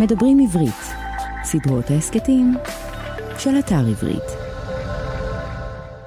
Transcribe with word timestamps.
מדברים 0.00 0.38
עברית, 0.40 0.74
סדרות 1.44 1.90
ההסכתים 1.90 2.54
של 3.38 3.50
אתר 3.58 3.78
עברית. 3.90 4.22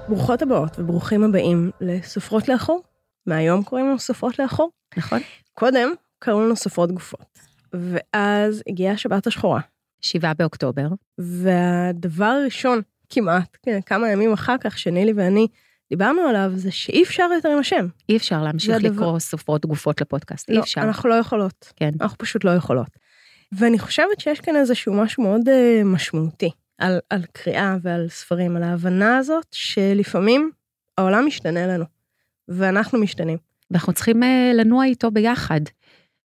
ברוכות 0.07 0.41
הבאות 0.41 0.79
וברוכים 0.79 1.23
הבאים 1.23 1.71
לסופרות 1.81 2.47
לאחור. 2.47 2.83
מהיום 3.25 3.63
קוראים 3.63 3.87
לנו 3.87 3.99
סופרות 3.99 4.39
לאחור. 4.39 4.71
נכון. 4.97 5.19
קודם 5.53 5.89
קראו 6.19 6.41
לנו 6.45 6.55
סופרות 6.55 6.91
גופות. 6.91 7.39
ואז 7.73 8.63
הגיעה 8.69 8.93
השבת 8.93 9.27
השחורה. 9.27 9.61
שבעה 10.01 10.33
באוקטובר. 10.33 10.87
והדבר 11.17 12.25
הראשון, 12.25 12.81
כמעט, 13.09 13.57
כן, 13.63 13.79
כמה 13.85 14.09
ימים 14.09 14.33
אחר 14.33 14.55
כך, 14.61 14.77
שנילי 14.79 15.13
ואני 15.13 15.47
דיברנו 15.89 16.21
עליו, 16.21 16.51
זה 16.55 16.71
שאי 16.71 17.03
אפשר 17.03 17.27
יותר 17.35 17.49
עם 17.49 17.59
השם. 17.59 17.87
אי 18.09 18.17
אפשר 18.17 18.43
להמשיך 18.43 18.75
הדבר- 18.75 18.89
לקרוא 18.91 19.19
סופרות 19.19 19.65
גופות 19.65 20.01
לפודקאסט, 20.01 20.49
אי 20.49 20.55
לא, 20.55 20.59
אפשר. 20.61 20.81
אנחנו 20.81 21.09
לא 21.09 21.15
יכולות. 21.15 21.73
כן. 21.75 21.89
אנחנו 22.01 22.17
פשוט 22.17 22.43
לא 22.43 22.51
יכולות. 22.51 22.87
ואני 23.51 23.79
חושבת 23.79 24.19
שיש 24.19 24.41
כאן 24.41 24.55
איזשהו 24.55 24.93
משהו 24.93 25.23
מאוד 25.23 25.41
uh, 25.49 25.83
משמעותי 25.85 26.49
על, 26.77 26.99
על 27.09 27.21
קריאה 27.31 27.75
ועל 27.81 28.09
ספרים, 28.09 28.55
על 28.55 28.63
ההבנה 28.63 29.17
הזאת 29.17 29.45
שלפעמים 29.51 30.51
העולם 30.97 31.25
משתנה 31.25 31.67
לנו, 31.67 31.85
ואנחנו 32.47 32.99
משתנים. 32.99 33.37
ואנחנו 33.71 33.93
צריכים 33.93 34.23
אה, 34.23 34.51
לנוע 34.53 34.85
איתו 34.85 35.11
ביחד, 35.11 35.61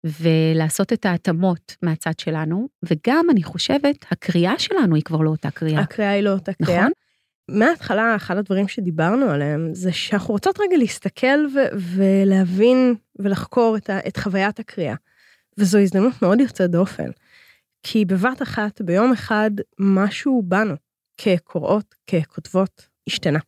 ולעשות 0.04 0.92
את 0.92 1.06
ההתאמות 1.06 1.76
מהצד 1.82 2.18
שלנו, 2.18 2.68
וגם, 2.82 3.26
אני 3.30 3.42
חושבת, 3.42 3.96
הקריאה 4.10 4.58
שלנו 4.58 4.94
היא 4.94 5.02
כבר 5.02 5.20
לא 5.20 5.30
אותה 5.30 5.50
קריאה. 5.50 5.80
הקריאה 5.80 6.10
היא 6.10 6.22
לא 6.22 6.30
אותה 6.30 6.52
קריאה. 6.52 6.80
נכון? 6.80 6.92
מההתחלה, 7.48 8.16
אחד 8.16 8.36
הדברים 8.36 8.68
שדיברנו 8.68 9.30
עליהם, 9.30 9.74
זה 9.74 9.92
שאנחנו 9.92 10.34
רוצות 10.34 10.58
רגע 10.60 10.76
להסתכל 10.76 11.46
ו- 11.54 11.76
ולהבין 11.96 12.94
ולחקור 13.18 13.76
את, 13.76 13.90
ה- 13.90 13.98
את 14.08 14.16
חוויית 14.16 14.60
הקריאה. 14.60 14.94
וזו 15.60 15.78
הזדמנות 15.78 16.22
מאוד 16.22 16.40
יוצאת 16.40 16.70
דופן. 16.70 17.10
כי 17.82 18.04
בבת 18.04 18.42
אחת, 18.42 18.80
ביום 18.80 19.12
אחד, 19.12 19.50
משהו 19.78 20.42
בנו, 20.44 20.74
כקוראות, 21.16 21.94
ככותבות, 22.06 22.88
השתנה. 23.06 23.38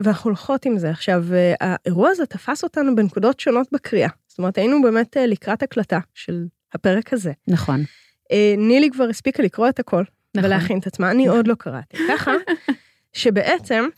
ואנחנו 0.00 0.28
הולכות 0.28 0.66
עם 0.66 0.78
זה. 0.78 0.90
עכשיו, 0.90 1.24
האירוע 1.60 2.08
הזה 2.08 2.26
תפס 2.26 2.64
אותנו 2.64 2.96
בנקודות 2.96 3.40
שונות 3.40 3.68
בקריאה. 3.72 4.08
זאת 4.28 4.38
אומרת, 4.38 4.58
היינו 4.58 4.82
באמת 4.82 5.16
אה, 5.16 5.26
לקראת 5.26 5.62
הקלטה 5.62 5.98
של 6.14 6.46
הפרק 6.74 7.12
הזה. 7.12 7.32
נכון. 7.48 7.84
אה, 8.32 8.54
נילי 8.58 8.90
כבר 8.90 9.04
הספיקה 9.04 9.42
לקרוא 9.42 9.68
את 9.68 9.78
הכל 9.78 10.04
נכון. 10.34 10.50
ולהכין 10.50 10.78
את 10.78 10.86
עצמה, 10.86 11.10
אני 11.10 11.28
עוד 11.28 11.46
לא 11.46 11.54
קראתי. 11.54 11.96
ככה 12.08 12.32
שבעצם 13.12 13.88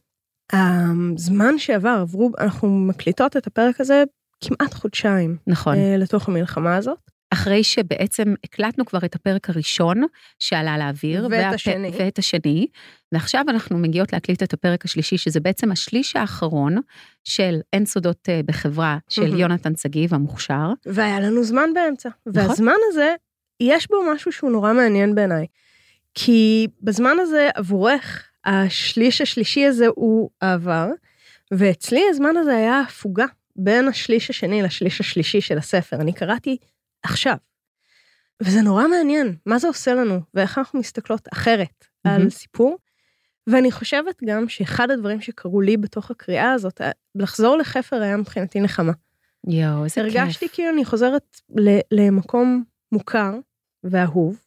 הזמן 0.53 1.59
שעבר, 1.59 1.99
עברו, 2.01 2.31
אנחנו 2.39 2.69
מקליטות 2.69 3.37
את 3.37 3.47
הפרק 3.47 3.81
הזה 3.81 4.05
כמעט 4.41 4.75
חודשיים 4.75 5.37
נכון. 5.47 5.75
אה, 5.75 5.97
לתוך 5.97 6.29
המלחמה 6.29 6.77
הזאת. 6.77 7.11
אחרי 7.31 7.65
שבעצם 7.65 8.35
הקלטנו 8.45 8.85
כבר 8.85 8.99
את 9.05 9.15
הפרק 9.15 9.51
הראשון 9.51 10.03
שעלה 10.39 10.79
לאוויר. 10.79 11.29
ואת 11.31 11.45
והפ- 11.45 11.55
השני. 11.55 11.91
ואת 11.99 12.19
השני, 12.19 12.67
ועכשיו 13.13 13.45
אנחנו 13.49 13.79
מגיעות 13.79 14.13
להקליט 14.13 14.43
את 14.43 14.53
הפרק 14.53 14.85
השלישי, 14.85 15.19
שזה 15.19 15.41
בעצם 15.41 15.73
השליש 15.73 16.17
האחרון 16.17 16.77
של 17.25 17.61
אין 17.73 17.87
סודות 17.87 18.29
אה, 18.29 18.41
בחברה 18.47 18.99
של 19.09 19.23
מהמם. 19.23 19.37
יונתן 19.39 19.73
שגיב 19.77 20.15
המוכשר. 20.15 20.73
והיה 20.87 21.21
לנו 21.21 21.45
זמן 21.45 21.71
באמצע. 21.75 22.09
נכון. 22.27 22.49
והזמן 22.49 22.75
הזה, 22.89 23.15
יש 23.61 23.89
בו 23.91 23.97
משהו 24.15 24.33
שהוא 24.33 24.51
נורא 24.51 24.73
מעניין 24.73 25.15
בעיניי. 25.15 25.47
כי 26.15 26.67
בזמן 26.83 27.17
הזה 27.21 27.49
עבורך, 27.55 28.25
השליש 28.45 29.21
השלישי 29.21 29.65
הזה 29.65 29.87
הוא 29.95 30.31
העבר, 30.41 30.87
ואצלי 31.51 32.03
הזמן 32.11 32.37
הזה 32.37 32.57
היה 32.57 32.81
הפוגה 32.81 33.27
בין 33.57 33.89
השליש 33.89 34.31
השני 34.31 34.63
לשליש 34.63 35.01
השלישי 35.01 35.41
של 35.41 35.59
הספר. 35.59 35.97
אני 35.97 36.13
קראתי 36.13 36.57
עכשיו. 37.03 37.37
וזה 38.43 38.63
נורא 38.63 38.89
מעניין, 38.89 39.37
מה 39.47 39.59
זה 39.59 39.69
עושה 39.69 39.95
לנו, 39.95 40.21
ואיך 40.35 40.59
אנחנו 40.59 40.79
מסתכלות 40.79 41.29
אחרת 41.33 41.85
על 42.05 42.19
מהמם. 42.19 42.31
סיפור. 42.31 42.79
ואני 43.47 43.71
חושבת 43.71 44.23
גם 44.25 44.49
שאחד 44.49 44.91
הדברים 44.91 45.21
שקרו 45.21 45.61
לי 45.61 45.77
בתוך 45.77 46.11
הקריאה 46.11 46.53
הזאת, 46.53 46.81
לחזור 47.15 47.57
לחפר 47.57 48.03
היה 48.03 48.17
מבחינתי 48.17 48.61
נחמה. 48.61 48.93
יואו, 49.49 49.85
איזה 49.85 49.95
כיף. 49.95 50.17
הרגשתי 50.17 50.49
כאילו 50.49 50.71
אני 50.75 50.85
חוזרת 50.85 51.41
ל- 51.59 51.81
למקום 51.91 52.65
מוכר 52.93 53.35
ואהוב, 53.85 54.39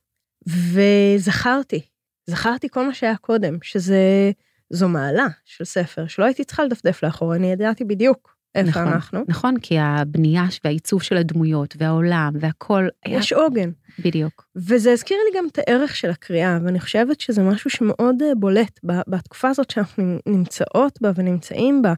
וזכרתי, 0.47 1.81
זכרתי 2.25 2.69
כל 2.69 2.85
מה 2.85 2.93
שהיה 2.93 3.17
קודם, 3.17 3.57
שזה, 3.61 4.31
זו 4.69 4.89
מעלה 4.89 5.27
של 5.45 5.65
ספר, 5.65 6.07
שלא 6.07 6.25
הייתי 6.25 6.43
צריכה 6.43 6.63
לדפדף 6.63 7.03
לאחור, 7.03 7.35
אני 7.35 7.51
ידעתי 7.51 7.83
בדיוק 7.83 8.30
איפה 8.55 8.69
נכון. 8.69 8.87
אנחנו. 8.87 9.23
נכון, 9.27 9.59
כי 9.59 9.79
הבנייה 9.79 10.45
והעיצוב 10.63 11.03
של 11.03 11.17
הדמויות 11.17 11.75
והעולם 11.77 12.33
והכל 12.39 12.87
היה 13.05 13.19
יש 13.19 13.33
עוגן, 13.33 13.69
בדיוק. 13.99 14.47
וזה 14.55 14.91
הזכיר 14.91 15.17
לי 15.17 15.39
גם 15.39 15.47
את 15.51 15.57
הערך 15.57 15.95
של 15.95 16.09
הקריאה, 16.09 16.59
ואני 16.63 16.79
חושבת 16.79 17.21
שזה 17.21 17.43
משהו 17.43 17.69
שמאוד 17.69 18.21
אה, 18.21 18.35
בולט 18.35 18.79
בתקופה 18.83 19.49
הזאת 19.49 19.69
שאנחנו 19.69 20.19
נמצאות 20.27 21.01
בה 21.01 21.11
ונמצאים 21.15 21.81
בה, 21.81 21.93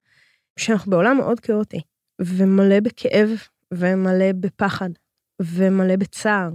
שאנחנו 0.59 0.91
בעולם 0.91 1.17
מאוד 1.17 1.39
כאוטי, 1.39 1.81
ומלא 2.21 2.79
בכאב, 2.79 3.29
ומלא 3.73 4.31
בפחד, 4.39 4.89
ומלא 5.41 5.95
בצער. 5.95 6.49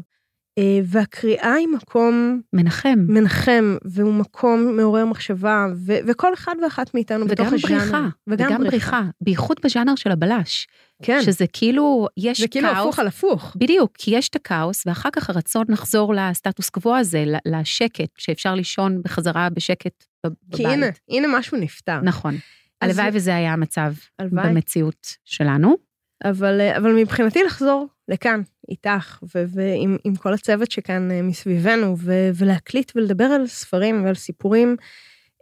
אה, 0.59 0.81
והקריאה 0.85 1.53
היא 1.55 1.69
מקום 1.69 2.41
מנחם. 2.53 2.99
מנחם, 3.09 3.77
והוא 3.85 4.15
מקום 4.15 4.77
מעורר 4.77 5.05
מחשבה, 5.05 5.67
ו- 5.87 5.99
וכל 6.07 6.35
אחד 6.35 6.55
ואחת 6.63 6.95
מאיתנו 6.95 7.27
בתוך 7.27 7.47
וגם 7.47 7.55
הז'אנר. 7.55 7.79
בריחה, 7.79 8.09
וגם 8.27 8.65
בריחה, 8.65 9.03
בייחוד 9.21 9.57
בז'אנר 9.65 9.95
של 9.97 10.11
הבלש, 10.11 10.67
כן, 11.03 11.23
שזה 11.23 11.45
כאילו, 11.53 12.07
יש 12.17 12.41
זה 12.41 12.49
כאילו 12.49 12.69
כאוס, 12.69 12.79
הפוך 12.79 12.99
על 12.99 13.07
הפוך. 13.07 13.57
בדיוק, 13.59 13.91
כי 13.99 14.17
יש 14.17 14.29
את 14.29 14.37
הכאוס, 14.37 14.87
ואחר 14.87 15.09
כך 15.13 15.31
הרצון 15.31 15.65
לחזור 15.69 16.15
לסטטוס 16.15 16.69
קוו 16.69 16.97
הזה, 16.97 17.25
לשקט, 17.47 18.11
שאפשר 18.19 18.55
לישון 18.55 19.03
בחזרה 19.05 19.49
בשקט 19.51 20.05
בבית. 20.27 20.39
כי 20.57 20.67
הנה, 20.67 20.87
הנה 21.11 21.29
משהו 21.39 21.57
נפתר. 21.59 22.01
נכון. 22.03 22.35
אז- 22.81 22.99
הלוואי 22.99 23.11
וזה 23.17 23.37
היה 23.37 23.53
המצב 23.53 23.93
הלוואי. 24.19 24.49
במציאות 24.49 25.07
שלנו. 25.25 25.77
אבל, 26.25 26.61
אה, 26.61 26.77
אבל 26.77 26.93
מבחינתי 26.93 27.43
לחזור 27.47 27.87
לכאן, 28.09 28.41
איתך, 28.69 29.19
ועם 29.35 29.97
עם 30.05 30.17
כל 30.17 30.35
הצוות 30.35 30.71
שכאן 30.71 31.11
אה, 31.11 31.23
מסביבנו, 31.23 31.97
ו- 31.99 32.31
ולהקליט 32.35 32.93
ולדבר 32.95 33.25
על 33.25 33.47
ספרים 33.47 34.05
ועל 34.05 34.15
סיפורים, 34.15 34.77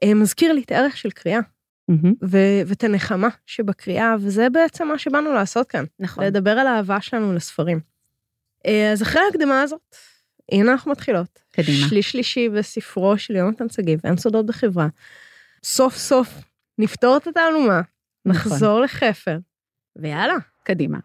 אה, 0.03 0.15
מזכיר 0.15 0.53
לי 0.53 0.63
את 0.63 0.71
הערך 0.71 0.97
של 0.97 1.11
קריאה, 1.11 1.41
מהמם, 1.89 2.15
ו- 2.25 2.61
ואת 2.67 2.85
הנחמה 2.85 3.29
שבקריאה, 3.47 4.15
וזה 4.21 4.51
בעצם 4.51 4.89
מה 4.89 4.99
שבאנו 4.99 5.33
לעשות 5.33 5.69
כאן, 5.69 5.85
נכון. 6.01 6.25
לדבר 6.25 6.51
על 6.51 6.67
האהבה 6.67 7.01
שלנו 7.01 7.33
לספרים. 7.33 7.81
אה, 8.67 8.93
אז 8.93 9.03
אחרי 9.03 9.23
ההקדמה 9.23 9.63
הזאת, 9.63 9.97
הנה 10.53 10.73
אנחנו 10.73 10.91
מתחילות. 10.91 11.39
קדימה. 11.53 11.89
שליש 11.89 12.11
שלישי 12.11 12.49
בספרו 12.49 13.19
של 13.19 13.37
יונתן 13.37 13.69
שגיב, 13.69 14.01
אין 14.05 14.17
סודות 14.17 14.47
בחברה. 14.47 14.89
סוף 15.65 15.97
סוף 15.97 16.29
נפתור 16.79 17.17
את 17.17 17.27
התעלומה, 17.27 17.81
נכון. 18.27 18.53
נחזור 18.53 18.81
לחפר, 18.81 19.39
ויאללה. 19.97 20.37
קדימה. 20.63 20.99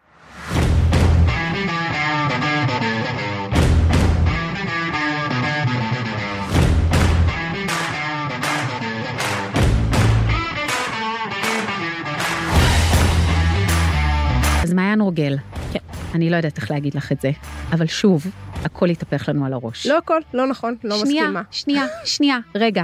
אז 14.72 14.76
מעיין 14.76 15.02
רוגל, 15.02 15.38
כן. 15.74 15.80
אני 16.16 16.30
לא 16.30 16.36
יודעת 16.36 16.58
איך 16.58 16.72
להגיד 16.72 16.96
לך 16.96 17.12
את 17.12 17.22
זה, 17.22 17.32
אבל 17.72 17.88
שוב, 17.88 18.26
הכל 18.66 18.90
התהפך 18.90 19.30
לנו 19.30 19.46
על 19.46 19.54
הראש. 19.54 19.88
לא 19.88 19.98
הכל, 19.98 20.22
לא 20.34 20.48
נכון, 20.48 20.76
לא 20.84 20.98
שנייה, 20.98 21.24
מסכימה. 21.24 21.42
שנייה, 21.52 21.86
שנייה, 22.06 22.38
רגע. 22.56 22.84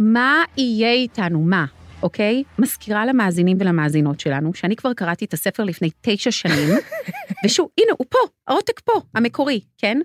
מה 0.00 0.44
יהיה 0.56 0.92
איתנו? 0.92 1.42
מה? 1.42 1.64
אוקיי? 2.02 2.42
מזכירה 2.58 3.06
למאזינים 3.06 3.56
ולמאזינות 3.60 4.20
שלנו, 4.20 4.54
שאני 4.54 4.76
כבר 4.76 4.92
קראתי 4.92 5.24
את 5.24 5.32
הספר 5.32 5.64
לפני 5.64 5.90
תשע 6.00 6.30
שנים, 6.30 6.68
ושוב, 7.44 7.68
הנה, 7.78 7.92
הוא 7.98 8.06
פה, 8.10 8.18
העותק 8.48 8.80
פה, 8.80 8.92
המקורי, 9.14 9.60
כן? 9.78 9.98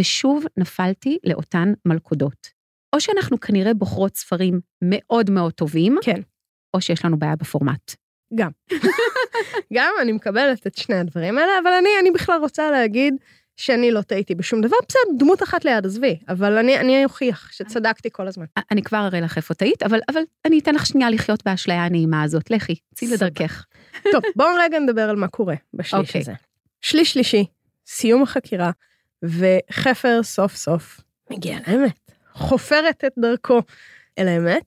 ושוב 0.00 0.44
נפלתי 0.56 1.18
לאותן 1.24 1.72
מלכודות. 1.86 2.46
או 2.94 3.00
שאנחנו 3.00 3.40
כנראה 3.40 3.74
בוחרות 3.74 4.16
ספרים 4.16 4.60
מאוד 4.84 5.30
מאוד 5.30 5.52
טובים, 5.52 5.96
כן. 6.02 6.20
או 6.74 6.80
שיש 6.80 7.04
לנו 7.04 7.18
בעיה 7.18 7.36
בפורמט. 7.36 8.01
גם. 8.34 8.50
גם 9.74 9.92
אני 10.00 10.12
מקבלת 10.12 10.66
את 10.66 10.76
שני 10.76 10.96
הדברים 10.96 11.38
האלה, 11.38 11.52
אבל 11.62 11.70
אני, 11.72 11.88
אני 12.00 12.10
בכלל 12.10 12.40
רוצה 12.40 12.70
להגיד 12.70 13.14
שאני 13.56 13.90
לא 13.90 14.02
טעיתי 14.02 14.34
בשום 14.34 14.60
דבר, 14.60 14.76
בסדר, 14.88 15.00
דמות 15.18 15.42
אחת 15.42 15.64
ליד, 15.64 15.86
עזבי, 15.86 16.18
אבל 16.28 16.58
אני, 16.58 16.78
אני 16.78 17.04
אוכיח 17.04 17.52
שצדקתי 17.52 18.08
כל 18.12 18.28
הזמן. 18.28 18.44
אני 18.70 18.82
כבר 18.82 18.98
אראה 18.98 19.20
לך 19.20 19.36
איפה 19.36 19.54
טעית, 19.54 19.82
אבל, 19.82 20.00
אבל 20.08 20.20
אני 20.44 20.58
אתן 20.58 20.74
לך 20.74 20.86
שנייה 20.86 21.10
לחיות 21.10 21.42
באשליה 21.44 21.84
הנעימה 21.84 22.22
הזאת. 22.22 22.50
לכי, 22.50 22.74
צאי. 22.94 23.08
לדרכך. 23.08 23.64
טוב, 24.12 24.22
בואו 24.36 24.48
רגע 24.58 24.78
נדבר 24.78 25.10
על 25.10 25.16
מה 25.16 25.28
קורה 25.28 25.54
בשליש 25.74 26.08
אוקיי. 26.08 26.20
הזה. 26.20 26.32
שליש 26.80 27.12
שלישי, 27.12 27.46
סיום 27.86 28.22
החקירה, 28.22 28.70
וחפר 29.22 30.22
סוף 30.22 30.56
סוף 30.56 31.00
מגיע 31.30 31.58
לאמת, 31.68 32.10
חופרת 32.32 33.04
את 33.04 33.12
דרכו 33.18 33.62
אל 34.18 34.28
האמת. 34.28 34.62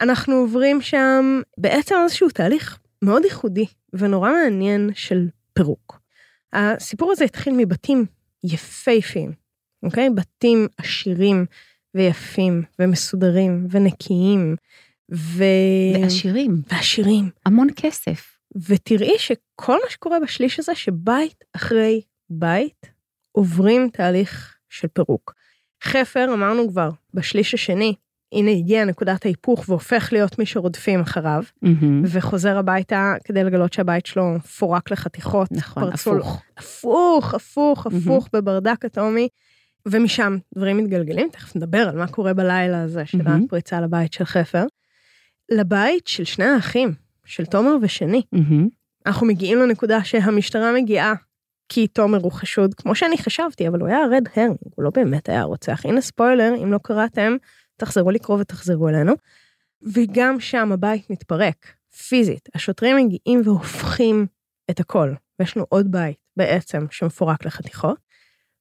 אנחנו 0.00 0.34
עוברים 0.34 0.80
שם 0.80 1.40
בעצם 1.58 1.94
איזשהו 2.04 2.28
תהליך 2.28 2.78
מאוד 3.02 3.24
ייחודי 3.24 3.66
ונורא 3.92 4.30
מעניין 4.30 4.90
של 4.94 5.28
פירוק. 5.52 6.00
הסיפור 6.52 7.12
הזה 7.12 7.24
התחיל 7.24 7.54
מבתים 7.56 8.06
יפהפיים, 8.44 9.32
אוקיי? 9.82 10.10
בתים 10.10 10.66
עשירים 10.78 11.46
ויפים 11.94 12.62
ומסודרים 12.78 13.66
ונקיים. 13.70 14.56
ו... 15.14 15.44
ועשירים. 16.02 16.62
ועשירים. 16.72 17.30
המון 17.46 17.68
כסף. 17.76 18.38
ותראי 18.68 19.18
שכל 19.18 19.78
מה 19.84 19.90
שקורה 19.90 20.20
בשליש 20.20 20.58
הזה, 20.58 20.74
שבית 20.74 21.44
אחרי 21.56 22.02
בית 22.30 22.86
עוברים 23.32 23.88
תהליך 23.92 24.56
של 24.68 24.88
פירוק. 24.88 25.34
חפר, 25.84 26.34
אמרנו 26.34 26.68
כבר, 26.68 26.88
בשליש 27.14 27.54
השני, 27.54 27.94
הנה 28.32 28.50
הגיע 28.50 28.84
נקודת 28.84 29.24
ההיפוך 29.24 29.64
והופך 29.68 30.08
להיות 30.12 30.38
מי 30.38 30.46
שרודפים 30.46 31.00
אחריו, 31.00 31.42
מהמם. 31.62 32.02
וחוזר 32.06 32.58
הביתה 32.58 33.14
כדי 33.24 33.44
לגלות 33.44 33.72
שהבית 33.72 34.06
שלו 34.06 34.38
פורק 34.58 34.90
לחתיכות. 34.90 35.48
נכון, 35.52 35.90
פרצו 35.90 36.14
לו- 36.14 36.18
הפוך. 36.20 36.42
הפוך, 36.56 37.34
הפוך. 37.34 37.86
הפוך, 37.86 38.28
בברדק 38.32 38.84
אטומי. 38.84 39.28
ומשם 39.88 40.36
דברים 40.54 40.76
מתגלגלים, 40.76 41.28
תכף 41.32 41.56
נדבר 41.56 41.88
על 41.88 41.98
מה 41.98 42.06
קורה 42.06 42.34
בלילה 42.34 42.82
הזה 42.82 43.06
של 43.06 43.22
מהמם. 43.22 43.44
הפריצה 43.44 43.80
לבית 43.80 44.12
של 44.12 44.24
חפר. 44.24 44.64
לבית 45.50 46.06
של 46.06 46.24
שני 46.24 46.44
האחים, 46.44 46.92
של 47.24 47.44
תומר 47.46 47.76
ושני. 47.82 48.22
מהמם. 48.32 48.68
אנחנו 49.06 49.26
מגיעים 49.26 49.58
לנקודה 49.58 50.04
שהמשטרה 50.04 50.72
מגיעה 50.72 51.14
כי 51.68 51.86
תומר 51.86 52.18
הוא 52.22 52.32
חשוד, 52.32 52.74
כמו 52.74 52.94
שאני 52.94 53.18
חשבתי, 53.18 53.68
אבל 53.68 53.80
הוא 53.80 53.88
היה 53.88 53.98
red 54.12 54.24
herring, 54.36 54.56
הוא 54.60 54.84
לא 54.84 54.90
באמת 54.94 55.28
היה 55.28 55.42
רוצח. 55.42 55.86
הנה 55.86 56.00
ספוילר, 56.00 56.52
אם 56.62 56.72
לא 56.72 56.78
קראתם, 56.82 57.36
תחזרו 57.84 58.10
לקרוא 58.10 58.38
ותחזרו 58.40 58.88
אלינו. 58.88 59.12
וגם 59.82 60.40
שם 60.40 60.72
הבית 60.72 61.10
מתפרק, 61.10 61.72
פיזית. 62.08 62.48
השוטרים 62.54 62.96
מגיעים 62.96 63.42
והופכים 63.44 64.26
את 64.70 64.80
הכל. 64.80 65.12
ויש 65.38 65.56
לנו 65.56 65.66
עוד 65.68 65.92
בית 65.92 66.16
בעצם 66.36 66.86
שמפורק 66.90 67.46
לחתיכות. 67.46 67.98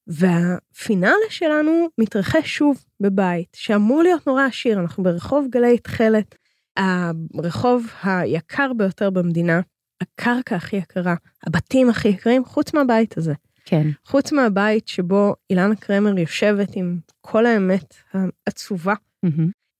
והפינאלה 0.07 1.29
שלנו 1.29 1.87
מתרחש 1.97 2.57
שוב 2.57 2.83
בבית 2.99 3.47
שאמור 3.55 4.03
להיות 4.03 4.27
נורא 4.27 4.45
עשיר, 4.45 4.79
אנחנו 4.79 5.03
ברחוב 5.03 5.47
גלי 5.49 5.77
תכלת, 5.77 6.35
הרחוב 6.77 7.87
היקר 8.03 8.71
ביותר 8.77 9.09
במדינה, 9.09 9.61
הקרקע 10.01 10.55
הכי 10.55 10.75
יקרה, 10.75 11.15
הבתים 11.47 11.89
הכי 11.89 12.07
יקרים, 12.07 12.45
חוץ 12.45 12.73
מהבית 12.73 13.17
הזה. 13.17 13.33
כן. 13.65 13.87
חוץ 14.05 14.31
מהבית 14.31 14.87
שבו 14.87 15.35
אילנה 15.49 15.75
קרמר 15.75 16.17
יושבת 16.17 16.69
עם 16.75 16.99
כל 17.21 17.45
האמת 17.45 17.95
העצובה. 18.13 18.93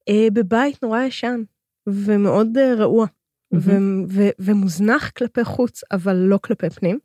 אה, 0.10 0.28
בבית 0.34 0.84
נורא 0.84 1.02
ישן 1.02 1.42
ומאוד 1.88 2.58
אה, 2.58 2.74
רעוע 2.76 3.06
ו- 3.54 3.72
ו- 4.10 4.30
ומוזנח 4.40 5.10
כלפי 5.10 5.44
חוץ, 5.44 5.82
אבל 5.92 6.16
לא 6.16 6.38
כלפי 6.38 6.70
פנים, 6.70 7.00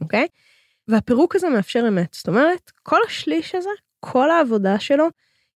אוקיי? 0.00 0.26
והפירוק 0.88 1.36
הזה 1.36 1.48
מאפשר 1.48 1.84
אמת. 1.88 2.14
זאת 2.14 2.28
אומרת, 2.28 2.72
כל 2.82 3.00
השליש 3.06 3.54
הזה, 3.54 3.70
כל 4.00 4.30
העבודה 4.30 4.78
שלו, 4.78 5.08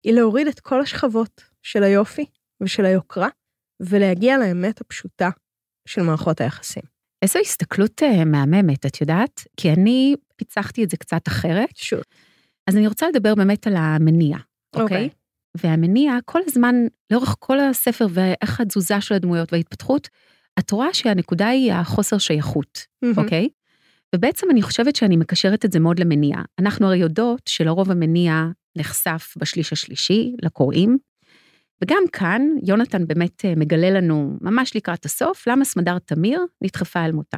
היא 0.03 0.13
להוריד 0.13 0.47
את 0.47 0.59
כל 0.59 0.81
השכבות 0.81 1.43
של 1.61 1.83
היופי 1.83 2.25
ושל 2.61 2.85
היוקרה, 2.85 3.29
ולהגיע 3.79 4.37
לאמת 4.37 4.81
הפשוטה 4.81 5.29
של 5.85 6.01
מערכות 6.01 6.41
היחסים. 6.41 6.83
איזו 7.21 7.39
הסתכלות 7.39 8.03
אה, 8.03 8.25
מהממת, 8.25 8.85
את 8.85 9.01
יודעת? 9.01 9.43
כי 9.57 9.71
אני 9.71 10.15
פיצחתי 10.35 10.83
את 10.83 10.89
זה 10.89 10.97
קצת 10.97 11.27
אחרת. 11.27 11.77
שוב. 11.77 12.01
אז 12.67 12.77
אני 12.77 12.87
רוצה 12.87 13.07
לדבר 13.09 13.35
באמת 13.35 13.67
על 13.67 13.75
המניע, 13.77 14.37
אוקיי? 14.75 14.83
אוקיי. 14.83 15.09
והמניע, 15.57 16.13
כל 16.25 16.39
הזמן, 16.47 16.75
לאורך 17.11 17.35
כל 17.39 17.59
הספר 17.59 18.07
ואיך 18.09 18.59
התזוזה 18.59 19.01
של 19.01 19.15
הדמויות 19.15 19.53
וההתפתחות, 19.53 20.07
את 20.59 20.71
רואה 20.71 20.93
שהנקודה 20.93 21.47
היא 21.47 21.73
החוסר 21.73 22.17
שייכות, 22.17 22.85
אוקיי? 23.17 23.49
ובעצם 24.15 24.47
אני 24.51 24.61
חושבת 24.61 24.95
שאני 24.95 25.17
מקשרת 25.17 25.65
את 25.65 25.71
זה 25.71 25.79
מאוד 25.79 25.99
למניע. 25.99 26.37
אנחנו 26.59 26.85
הרי 26.85 26.97
יודעות 26.97 27.41
שלרוב 27.45 27.91
המניע 27.91 28.45
נחשף 28.77 29.33
בשליש 29.37 29.73
השלישי, 29.73 30.35
לקוראים, 30.41 30.97
וגם 31.83 32.03
כאן, 32.13 32.41
יונתן 32.63 33.07
באמת 33.07 33.45
אה, 33.45 33.53
מגלה 33.55 33.89
לנו, 33.89 34.37
ממש 34.41 34.75
לקראת 34.75 35.05
הסוף, 35.05 35.47
למה 35.47 35.65
סמדר 35.65 35.99
תמיר 35.99 36.45
נדחפה 36.61 37.05
אל 37.05 37.11
מותה. 37.11 37.37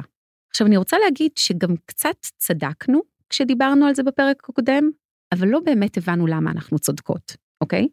עכשיו, 0.50 0.66
אני 0.66 0.76
רוצה 0.76 0.96
להגיד 1.04 1.30
שגם 1.36 1.74
קצת 1.86 2.16
צדקנו 2.36 3.00
כשדיברנו 3.28 3.86
על 3.86 3.94
זה 3.94 4.02
בפרק 4.02 4.36
הקודם, 4.48 4.90
אבל 5.32 5.48
לא 5.48 5.60
באמת 5.64 5.96
הבנו 5.96 6.26
למה 6.26 6.50
אנחנו 6.50 6.78
צודקות, 6.78 7.36
אוקיי? 7.60 7.88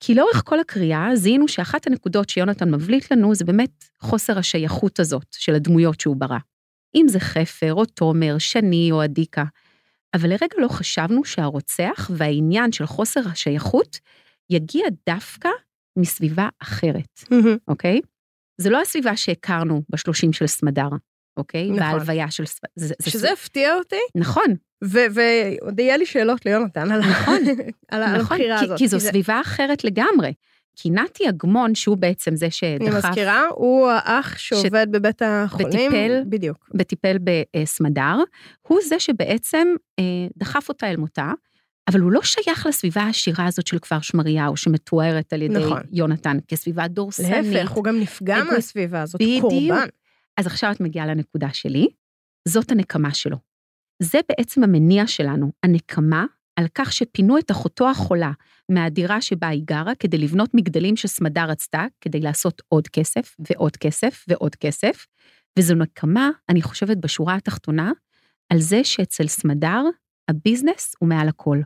כי 0.00 0.14
לאורך 0.14 0.42
כל 0.44 0.60
הקריאה 0.60 1.16
זיהינו 1.16 1.48
שאחת 1.48 1.86
הנקודות 1.86 2.28
שיונתן 2.28 2.74
מבליט 2.74 3.12
לנו 3.12 3.34
זה 3.34 3.44
באמת 3.44 3.84
חוסר 4.00 4.38
השייכות 4.38 5.00
הזאת 5.00 5.26
של 5.30 5.54
הדמויות 5.54 6.00
שהוא 6.00 6.16
ברא. 6.16 6.38
אם 6.94 7.06
זה 7.08 7.20
חפר, 7.20 7.74
או 7.74 7.84
תומר, 7.84 8.38
שני 8.38 8.88
או 8.92 9.04
אדיקה. 9.04 9.44
אבל 10.14 10.28
לרגע 10.28 10.56
לא 10.58 10.68
חשבנו 10.68 11.24
שהרוצח 11.24 12.10
והעניין 12.14 12.72
של 12.72 12.86
חוסר 12.86 13.20
השייכות 13.28 13.98
יגיע 14.50 14.86
דווקא 15.06 15.48
מסביבה 15.98 16.48
אחרת, 16.62 17.20
אוקיי? 17.68 18.00
זה 18.60 18.70
לא 18.70 18.80
הסביבה 18.80 19.16
שהכרנו 19.16 19.82
בשלושים 19.90 20.32
של 20.32 20.46
סמדר, 20.46 20.88
אוקיי? 21.36 21.70
נכון. 21.70 21.78
בהלוויה 21.78 22.30
של 22.30 22.46
סמדר. 22.46 22.68
זה, 22.76 22.94
זה 23.02 23.10
שזה 23.10 23.32
הפתיע 23.32 23.74
אותי, 23.74 23.96
נכון, 24.14 24.44
ועוד 24.82 25.80
יהיה 25.80 25.96
לי 25.96 26.06
שאלות 26.06 26.46
ליונתן 26.46 26.90
על 26.92 27.02
ה- 27.02 27.06
על 27.88 28.04
נכון, 28.04 28.20
הבחירה 28.36 28.58
כי, 28.58 28.64
הזאת. 28.64 28.78
כי 28.78 28.88
זו 28.88 28.98
זה- 28.98 29.08
סביבה 29.08 29.40
אחרת 29.40 29.84
לגמרי. 29.84 30.32
כי 30.76 30.90
נתי 30.90 31.28
אגמון, 31.28 31.74
שהוא 31.74 31.96
בעצם 31.96 32.36
זה 32.36 32.44
אני 32.46 32.50
שדחף 32.50 33.04
מזכירה, 33.06 33.42
הוא 33.54 33.88
האח 33.90 34.38
שעובד 34.38 34.86
בבית 34.90 35.22
החולים. 35.24 35.68
וטיפל. 35.68 36.22
בדיוק. 36.28 36.68
וטיפל 36.78 37.16
בסמדר, 37.56 38.16
הוא 38.68 38.78
זה 38.88 39.00
שבעצם 39.00 39.68
אה, 39.98 40.04
דחף 40.36 40.68
אותה 40.68 40.90
אל 40.90 40.96
מותה, 40.96 41.32
אבל 41.88 42.00
הוא 42.00 42.12
לא 42.12 42.22
שייך 42.22 42.66
לסביבה 42.66 43.02
העשירה 43.02 43.46
הזאת 43.46 43.66
של 43.66 43.78
כפר 43.78 44.00
שמריהו, 44.00 44.56
שמתוארת 44.56 45.32
על 45.32 45.42
ידי 45.42 45.54
נכון. 45.66 45.80
יונתן 45.92 46.38
כסביבה 46.48 46.88
דורסנית. 46.88 47.46
להפך, 47.46 47.70
הוא 47.70 47.84
גם 47.84 48.00
נפגע 48.00 48.38
אגו- 48.38 48.50
מהסביבה 48.52 49.02
הזאת, 49.02 49.22
בדיוק. 49.22 49.40
קורבן. 49.40 49.86
אז 50.36 50.46
עכשיו 50.46 50.72
את 50.72 50.80
מגיעה 50.80 51.06
לנקודה 51.06 51.48
שלי, 51.52 51.88
זאת 52.48 52.70
הנקמה 52.70 53.14
שלו. 53.14 53.36
זה 54.02 54.18
בעצם 54.28 54.64
המניע 54.64 55.06
שלנו, 55.06 55.52
הנקמה 55.62 56.24
על 56.56 56.66
כך 56.74 56.92
שפינו 56.92 57.38
את 57.38 57.50
אחותו 57.50 57.90
החולה 57.90 58.32
מהדירה 58.68 59.20
שבה 59.20 59.48
היא 59.48 59.62
גרה 59.64 59.94
כדי 59.94 60.18
לבנות 60.18 60.50
מגדלים 60.54 60.96
שסמדר 60.96 61.44
רצתה, 61.44 61.86
כדי 62.00 62.20
לעשות 62.20 62.62
עוד 62.68 62.88
כסף 62.88 63.36
ועוד 63.48 63.76
כסף 63.76 64.24
ועוד 64.28 64.56
כסף, 64.56 65.06
וזו 65.58 65.74
נקמה, 65.74 66.30
אני 66.48 66.62
חושבת, 66.62 66.96
בשורה 66.96 67.34
התחתונה, 67.34 67.92
על 68.52 68.60
זה 68.60 68.84
שאצל 68.84 69.26
סמדר 69.26 69.82
הביזנס 70.28 70.94
הוא 70.98 71.08
מעל 71.08 71.28
הכל. 71.28 71.58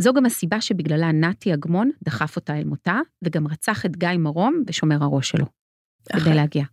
זו 0.00 0.12
גם 0.12 0.26
הסיבה 0.26 0.60
שבגללה 0.60 1.12
נתי 1.12 1.54
אגמון 1.54 1.90
דחף 2.04 2.36
אותה 2.36 2.58
אל 2.58 2.64
מותה, 2.64 2.98
וגם 3.24 3.46
רצח 3.46 3.86
את 3.86 3.96
גיא 3.96 4.08
מרום 4.18 4.62
בשומר 4.66 4.96
הראש 5.00 5.30
שלו, 5.30 5.46
כדי 6.08 6.18
אחלה. 6.18 6.34
להגיע. 6.34 6.64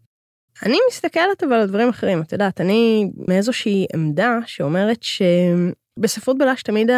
אני 0.64 0.78
מסתכלת 0.90 1.44
אבל 1.44 1.54
על 1.54 1.68
דברים 1.68 1.90
אחרים, 1.90 2.22
את 2.22 2.32
יודעת, 2.32 2.62
אני 2.62 3.12
מאיזושהי 3.28 3.86
עמדה 3.94 4.38
שאומרת 4.46 5.04
שבספרות 5.04 6.38
בלש 6.38 6.64
תמיד 6.64 6.90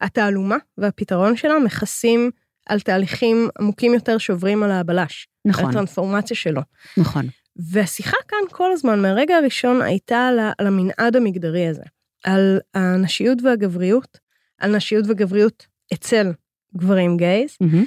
התעלומה 0.00 0.56
והפתרון 0.78 1.36
שלה 1.36 1.58
מכסים 1.58 2.30
על 2.66 2.80
תהליכים 2.80 3.48
עמוקים 3.58 3.94
יותר 3.94 4.18
שעוברים 4.18 4.62
על 4.62 4.70
הבלש, 4.70 5.28
על 5.46 5.50
נכון, 5.50 5.70
הטרנספורמציה 5.70 6.36
שלו. 6.36 6.60
נכון. 6.96 7.26
והשיחה 7.56 8.16
כאן 8.28 8.38
כל 8.50 8.72
הזמן, 8.72 9.02
מהרגע 9.02 9.36
הראשון, 9.36 9.82
הייתה 9.82 10.26
על, 10.28 10.38
על 10.58 10.66
המנעד 10.66 11.16
המגדרי 11.16 11.66
הזה, 11.66 11.82
על 12.24 12.60
הנשיות 12.74 13.38
והגבריות, 13.42 14.23
על 14.64 14.76
נשיות 14.76 15.04
וגבריות 15.08 15.66
אצל 15.94 16.32
גברים 16.76 17.16
גייז, 17.16 17.56
מהמם. 17.60 17.84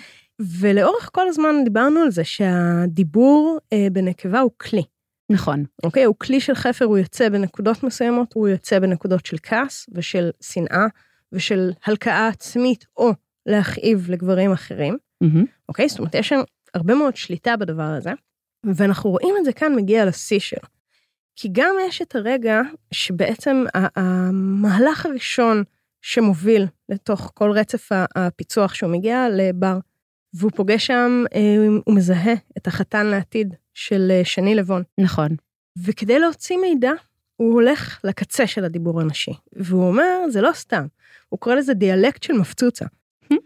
ולאורך 0.59 1.09
כל 1.13 1.27
הזמן 1.27 1.55
דיברנו 1.63 1.99
על 1.99 2.11
זה 2.11 2.23
שהדיבור 2.23 3.57
אה, 3.73 3.87
בנקבה 3.91 4.39
הוא 4.39 4.51
כלי. 4.57 4.83
נכון, 5.31 5.65
אוקיי? 5.83 6.03
הוא 6.03 6.15
כלי 6.17 6.39
של 6.39 6.55
חפר, 6.55 6.85
הוא 6.85 6.97
יוצא 6.97 7.29
בנקודות 7.29 7.83
מסוימות, 7.83 8.33
הוא 8.33 8.47
יוצא 8.47 8.79
בנקודות 8.79 9.25
של 9.25 9.37
כעס 9.43 9.89
ושל 9.91 10.29
שנאה 10.41 10.85
ושל 11.31 11.71
הלקאה 11.85 12.27
עצמית 12.27 12.85
או 12.97 13.11
להכאיב 13.45 14.09
לגברים 14.09 14.51
אחרים, 14.51 14.97
מהמם. 15.21 15.45
אוקיי? 15.69 15.89
זאת 15.89 15.99
אומרת, 15.99 16.15
יש 16.15 16.29
שם 16.29 16.39
הרבה 16.73 16.95
מאוד 16.95 17.15
שליטה 17.15 17.57
בדבר 17.57 17.83
הזה, 17.83 18.11
ואנחנו 18.65 19.09
רואים 19.09 19.35
את 19.39 19.45
זה 19.45 19.53
כאן 19.53 19.75
מגיע 19.75 20.05
לשיא 20.05 20.39
שלו. 20.39 20.67
כי 21.35 21.49
גם 21.51 21.75
יש 21.87 22.01
את 22.01 22.15
הרגע 22.15 22.61
שבעצם 22.91 23.63
המהלך 23.95 25.05
הראשון 25.05 25.63
שמוביל 26.07 26.65
לתוך 26.89 27.31
כל 27.33 27.51
רצף 27.51 27.89
הפיצוח 28.15 28.73
שהוא 28.73 28.91
מגיע 28.91 29.27
לבר, 29.31 29.77
והוא 30.33 30.51
פוגש 30.55 30.87
שם, 30.87 31.23
אה, 31.35 31.67
הוא 31.85 31.95
מזהה 31.95 32.33
את 32.57 32.67
החתן 32.67 33.05
לעתיד 33.05 33.55
של 33.73 34.11
אה, 34.11 34.25
שני 34.25 34.55
לבון. 34.55 34.83
נכון. 34.97 35.29
וכדי 35.83 36.19
להוציא 36.19 36.57
מידע, 36.57 36.91
הוא 37.35 37.53
הולך 37.53 37.99
לקצה 38.03 38.47
של 38.47 38.65
הדיבור 38.65 39.01
הנשי. 39.01 39.33
והוא 39.53 39.87
אומר, 39.87 40.29
זה 40.29 40.41
לא 40.41 40.51
סתם, 40.53 40.85
הוא 41.29 41.39
קורא 41.39 41.55
לזה 41.55 41.73
דיאלקט 41.73 42.23
של 42.23 42.33
מפצוצה. 42.33 42.85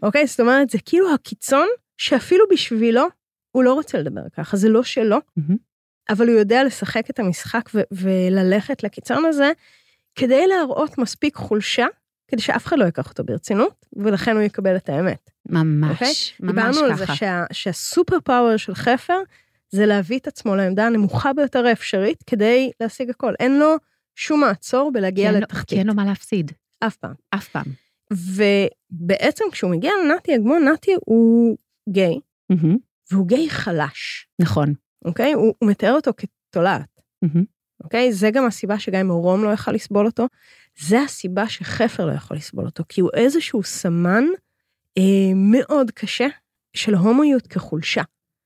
אוקיי? 0.02 0.26
זאת 0.26 0.40
אומרת, 0.40 0.70
זה 0.70 0.78
כאילו 0.84 1.14
הקיצון 1.14 1.68
שאפילו 1.98 2.44
בשבילו 2.50 3.06
הוא 3.50 3.64
לא 3.64 3.74
רוצה 3.74 3.98
לדבר 3.98 4.22
ככה, 4.36 4.56
זה 4.56 4.68
לא 4.68 4.82
שלו, 4.82 5.18
מהמם. 5.36 5.56
אבל 6.10 6.28
הוא 6.28 6.38
יודע 6.38 6.64
לשחק 6.64 7.10
את 7.10 7.18
המשחק 7.18 7.70
וללכת 7.92 8.82
לקיצון 8.82 9.24
הזה, 9.24 9.52
כדי 10.14 10.46
להראות 10.46 10.98
מספיק 10.98 11.36
חולשה, 11.36 11.86
כדי 12.32 12.42
שאף 12.42 12.66
אחד 12.66 12.78
לא 12.78 12.84
ייקח 12.84 13.08
אותו 13.08 13.24
ברצינות, 13.24 13.86
ולכן 13.96 14.36
הוא 14.36 14.42
יקבל 14.42 14.76
את 14.76 14.88
האמת. 14.88 15.30
ממש, 15.48 15.90
אוקיי? 15.92 16.12
ממש 16.40 16.50
דיברנו 16.54 16.72
ככה. 16.74 16.84
על 16.86 16.96
זה 16.96 17.14
שה, 17.14 17.44
שהסופר 17.52 18.20
פאוור 18.24 18.56
של 18.56 18.74
חפר, 18.74 19.18
זה 19.70 19.86
להביא 19.86 20.18
את 20.18 20.26
עצמו 20.26 20.56
לעמדה 20.56 20.86
הנמוכה 20.86 21.32
ביותר 21.32 21.66
האפשרית 21.66 22.22
כדי 22.26 22.70
להשיג 22.80 23.10
הכל. 23.10 23.32
אין 23.40 23.58
לו 23.58 23.74
שום 24.16 24.40
מעצור 24.40 24.92
בלהגיע 24.92 25.32
לו- 25.32 25.38
לתחתית. 25.38 25.68
כי 25.68 25.78
אין 25.78 25.86
לו 25.86 25.94
מה 25.94 26.04
להפסיד, 26.04 26.52
אף 26.86 26.96
פעם. 26.96 27.14
אף 27.34 27.48
פעם. 27.48 27.64
ובעצם 28.12 29.44
כשהוא 29.52 29.70
מגיע 29.70 29.92
לנתי 30.04 30.34
אגמון, 30.36 30.68
נתי 30.68 30.90
הוא 31.06 31.56
גיי, 31.88 32.20
מהמם, 32.50 32.76
והוא 33.12 33.26
גיי 33.28 33.50
חלש, 33.50 34.26
נכון. 34.38 34.74
אוקיי? 35.04 35.32
הוא, 35.32 35.54
הוא 35.58 35.70
מתאר 35.70 35.92
אותו 35.92 36.10
כתולעת. 36.16 37.00
אוקיי? 37.84 38.12
זה 38.12 38.30
גם 38.30 38.46
הסיבה 38.46 38.78
שגיא 38.78 39.02
מרום 39.02 39.44
לא 39.44 39.50
יכל 39.50 39.72
לסבול 39.72 40.06
אותו. 40.06 40.26
זה 40.78 41.00
הסיבה 41.02 41.48
שחפר 41.48 42.06
לא 42.06 42.12
יכול 42.12 42.36
לסבול 42.36 42.66
אותו, 42.66 42.84
כי 42.88 43.00
הוא 43.00 43.10
איזשהו 43.14 43.62
סמן 43.62 44.24
אה, 44.98 45.34
מאוד 45.34 45.90
קשה 45.90 46.26
של 46.76 46.94
הומואיות 46.94 47.46
כחולשה. 47.46 48.02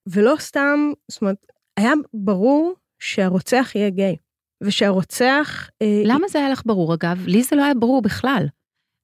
ולא 0.08 0.34
סתם, 0.38 0.92
זאת 1.10 1.22
אומרת, 1.22 1.46
היה 1.76 1.92
ברור 2.14 2.74
שהרוצח 2.98 3.72
יהיה 3.74 3.90
גיי, 3.90 4.16
ושהרוצח... 4.62 5.70
אה, 5.82 6.02
למה 6.04 6.28
זה 6.28 6.38
היה 6.38 6.48
לך 6.50 6.62
ברור, 6.66 6.94
אגב? 6.94 7.26
לי 7.26 7.42
זה 7.42 7.56
לא 7.56 7.64
היה 7.64 7.74
ברור 7.74 8.02
בכלל. 8.02 8.46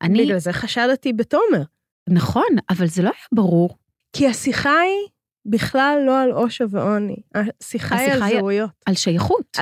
אני, 0.02 0.24
בגלל 0.24 0.38
זה 0.38 0.52
חשדתי 0.52 1.12
בתומר. 1.12 1.62
נכון, 2.08 2.46
אבל 2.70 2.86
זה 2.86 3.02
לא 3.02 3.08
היה 3.08 3.26
ברור. 3.34 3.78
כי 4.16 4.26
השיחה 4.28 4.80
היא 4.80 5.08
בכלל 5.46 5.98
לא 6.06 6.20
על 6.22 6.30
עושר 6.30 6.64
ועוני, 6.70 7.16
השיחה 7.34 7.96
היא 7.96 8.08
השיחה 8.10 8.24
על 8.26 8.32
היא- 8.32 8.38
זהויות. 8.40 8.70
על 8.86 8.94
שייכות. 8.94 9.56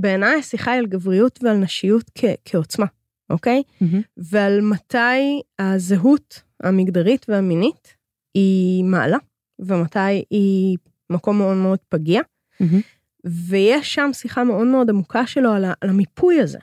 בעיניי 0.00 0.38
השיחה 0.38 0.70
היא 0.70 0.78
על 0.78 0.86
גבריות 0.86 1.38
ועל 1.42 1.56
נשיות 1.56 2.10
כ- 2.14 2.24
כעוצמה, 2.44 2.86
אוקיי? 3.30 3.62
מהמם. 3.80 4.00
ועל 4.16 4.60
מתי 4.60 5.40
הזהות 5.58 6.42
המגדרית 6.62 7.26
והמינית 7.28 7.96
היא 8.34 8.84
מעלה, 8.84 9.16
ומתי 9.58 10.24
היא 10.30 10.78
מקום 11.10 11.38
מאוד 11.38 11.56
מאוד 11.56 11.78
פגיע. 11.88 12.20
מהמם. 12.60 12.80
ויש 13.24 13.94
שם 13.94 14.10
שיחה 14.12 14.44
מאוד 14.44 14.66
מאוד 14.66 14.90
עמוקה 14.90 15.26
שלו 15.26 15.52
על, 15.52 15.64
ה- 15.64 15.72
על 15.80 15.88
המיפוי 15.90 16.40
הזה, 16.40 16.58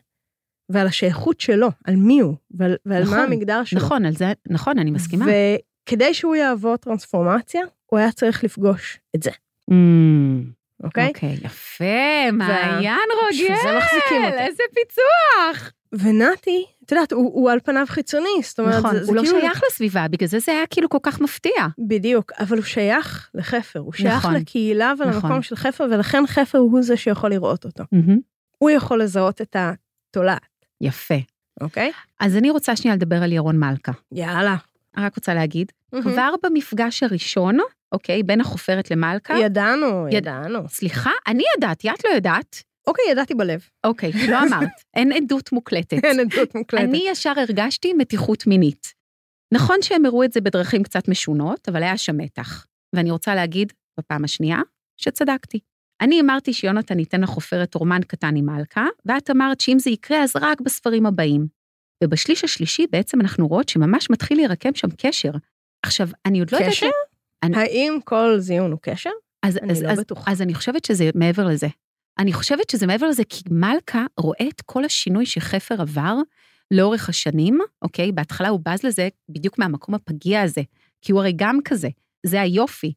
ועל 0.69 0.87
השייכות 0.87 1.39
שלו, 1.41 1.67
על 1.85 1.95
מי 1.95 2.19
הוא, 2.19 2.35
ועל, 2.51 2.75
ועל 2.85 3.03
נכון, 3.03 3.17
מה 3.17 3.23
המגדר 3.23 3.63
שלו. 3.63 3.79
נכון, 3.79 4.05
על 4.05 4.15
זה, 4.15 4.33
נכון, 4.49 4.79
אני 4.79 4.91
מסכימה. 4.91 5.25
וכדי 5.89 6.13
שהוא 6.13 6.35
יעבור 6.35 6.77
טרנספורמציה, 6.77 7.61
הוא 7.85 7.99
היה 7.99 8.11
צריך 8.11 8.43
לפגוש 8.43 8.99
את 9.15 9.23
זה, 9.23 9.31
אמ, 9.71 10.51
אוקיי? 10.83 11.07
אוקיי, 11.07 11.37
יפה, 11.43 12.31
מעיין 12.33 13.09
רוגל. 13.21 14.37
איזה 14.37 14.63
פיצוח. 14.73 15.71
ונתי, 15.93 16.65
את 16.85 16.91
יודעת, 16.91 17.11
הוא, 17.11 17.33
הוא 17.33 17.51
על 17.51 17.59
פניו 17.59 17.85
חיצוני, 17.87 18.29
זאת 18.43 18.59
אומרת, 18.59 18.75
נכון, 18.75 18.93
זה, 18.93 19.03
זה 19.03 19.07
הוא 19.07 19.15
לא 19.15 19.21
כאילו... 19.21 19.39
שייך 19.39 19.61
לסביבה, 19.67 20.07
בגלל 20.07 20.27
זה 20.27 20.39
זה 20.39 20.51
היה 20.51 20.67
כאילו 20.69 20.89
כל 20.89 20.97
כך 21.03 21.21
מפתיע. 21.21 21.67
בדיוק, 21.87 22.31
אבל 22.39 22.57
הוא 22.57 22.65
שייך 22.65 23.29
לחפר, 23.33 23.79
הוא 23.79 23.93
שייך 23.93 24.15
נכון, 24.15 24.33
לקהילה 24.33 24.93
ולמקום 24.99 25.17
נכון. 25.17 25.41
של 25.41 25.55
חפר, 25.55 25.83
ולכן 25.91 26.23
חפר 26.27 26.57
הוא 26.57 26.81
זה 26.81 26.97
שיכול 26.97 27.29
לראות 27.29 27.65
אותו. 27.65 27.83
מהמם. 27.91 28.19
הוא 28.57 28.69
יכול 28.69 29.01
לזהות 29.01 29.41
את 29.41 29.55
התולעת, 29.59 30.65
יפה. 30.81 31.15
אוקיי? 31.61 31.91
אז 32.19 32.37
אני 32.37 32.49
רוצה 32.49 32.75
שנייה 32.75 32.95
לדבר 32.95 33.23
על 33.23 33.31
ירון 33.31 33.59
מלכה. 33.59 33.91
יאללה. 34.11 34.55
רק 34.97 35.15
רוצה 35.15 35.33
להגיד, 35.33 35.71
מהמם. 35.93 36.11
כבר 36.11 36.33
במפגש 36.43 37.03
הראשון, 37.03 37.57
אוקיי, 37.91 38.23
בין 38.23 38.41
החופרת 38.41 38.91
למלכה, 38.91 39.33
ידענו, 39.39 40.07
יד- 40.07 40.13
ידענו. 40.13 40.69
סליחה, 40.69 41.11
אני 41.27 41.43
ידעתי, 41.57 41.89
את 41.91 42.05
לא 42.05 42.09
יודעת. 42.09 42.63
אוקיי, 42.87 43.05
ידעתי 43.11 43.33
בלב. 43.35 43.69
אוקיי, 43.85 44.11
לא 44.29 44.37
אמרת, 44.47 44.69
אין 44.93 45.11
עדות 45.11 45.51
מוקלטת. 45.51 46.03
אין 46.03 46.19
עדות 46.19 46.55
מוקלטת. 46.55 46.83
אני 46.83 47.03
ישר 47.11 47.33
הרגשתי 47.37 47.93
מתיחות 47.93 48.47
מינית. 48.47 48.93
נכון 49.53 49.77
שהם 49.81 50.05
הראו 50.05 50.23
את 50.23 50.31
זה 50.31 50.41
בדרכים 50.41 50.83
קצת 50.83 51.07
משונות, 51.07 51.69
אבל 51.69 51.83
היה 51.83 51.97
שם 51.97 52.17
מתח. 52.17 52.65
ואני 52.95 53.11
רוצה 53.11 53.35
להגיד, 53.35 53.73
בפעם 53.99 54.23
השנייה, 54.23 54.59
שצדקתי. 55.01 55.59
אני 56.01 56.21
אמרתי 56.21 56.53
שיונתן 56.53 56.99
ייתן 56.99 57.21
לחופרת 57.21 57.75
רומן 57.75 58.01
קטן 58.07 58.35
עם 58.35 58.45
מלכה, 58.45 58.85
ואת 59.05 59.29
אמרת 59.29 59.61
שאם 59.61 59.79
זה 59.79 59.89
יקרה, 59.89 60.23
אז 60.23 60.35
רק 60.35 60.61
בספרים 60.61 61.05
הבאים. 61.05 61.47
ובשליש 62.03 62.43
השלישי 62.43 62.85
בעצם 62.91 63.21
אנחנו 63.21 63.47
רואות 63.47 63.69
שממש 63.69 64.09
מתחיל 64.09 64.37
להירקם 64.37 64.75
שם 64.75 64.87
קשר. 64.97 65.31
עכשיו, 65.85 66.07
אני 66.25 66.39
עוד 66.39 66.51
לא 66.51 66.57
יודעת... 66.57 66.71
קשר? 66.73 66.89
אני- 67.43 67.57
האם 67.57 67.97
כל 68.05 68.35
זיון 68.39 68.71
הוא 68.71 68.79
קשר? 68.81 69.09
אז, 69.43 69.57
אני 69.57 69.71
אז, 69.71 69.83
לא 69.83 69.89
אז, 69.89 69.99
בטוחה. 69.99 70.31
אז 70.31 70.41
אני 70.41 70.53
חושבת 70.53 70.85
שזה 70.85 71.09
מעבר 71.15 71.47
לזה. 71.47 71.67
אני 72.19 72.33
חושבת 72.33 72.69
שזה 72.69 72.87
מעבר 72.87 73.07
לזה, 73.07 73.23
כי 73.29 73.43
מלכה 73.49 74.05
רואה 74.19 74.47
את 74.47 74.61
כל 74.61 74.85
השינוי 74.85 75.25
שחפר 75.25 75.81
עבר 75.81 76.15
לאורך 76.71 77.09
השנים, 77.09 77.59
אוקיי? 77.81 78.11
בהתחלה 78.11 78.49
הוא 78.49 78.59
בז 78.65 78.83
לזה 78.83 79.09
בדיוק 79.29 79.59
מהמקום 79.59 79.95
הפגיע 79.95 80.41
הזה, 80.41 80.61
כי 81.01 81.11
הוא 81.11 81.19
הרי 81.21 81.33
גם 81.35 81.59
כזה, 81.65 81.89
זה 82.25 82.41
היופי. 82.41 82.93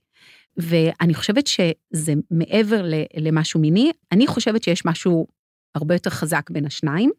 ואני 0.57 1.15
חושבת 1.15 1.47
שזה 1.47 2.13
מעבר 2.31 2.85
למשהו 3.17 3.61
מיני, 3.61 3.93
אני 4.13 4.27
חושבת 4.27 4.63
שיש 4.63 4.85
משהו 4.87 5.27
הרבה 5.75 5.95
יותר 5.95 6.11
חזק 6.11 6.51
בין 6.51 6.67
השניים, 6.67 7.11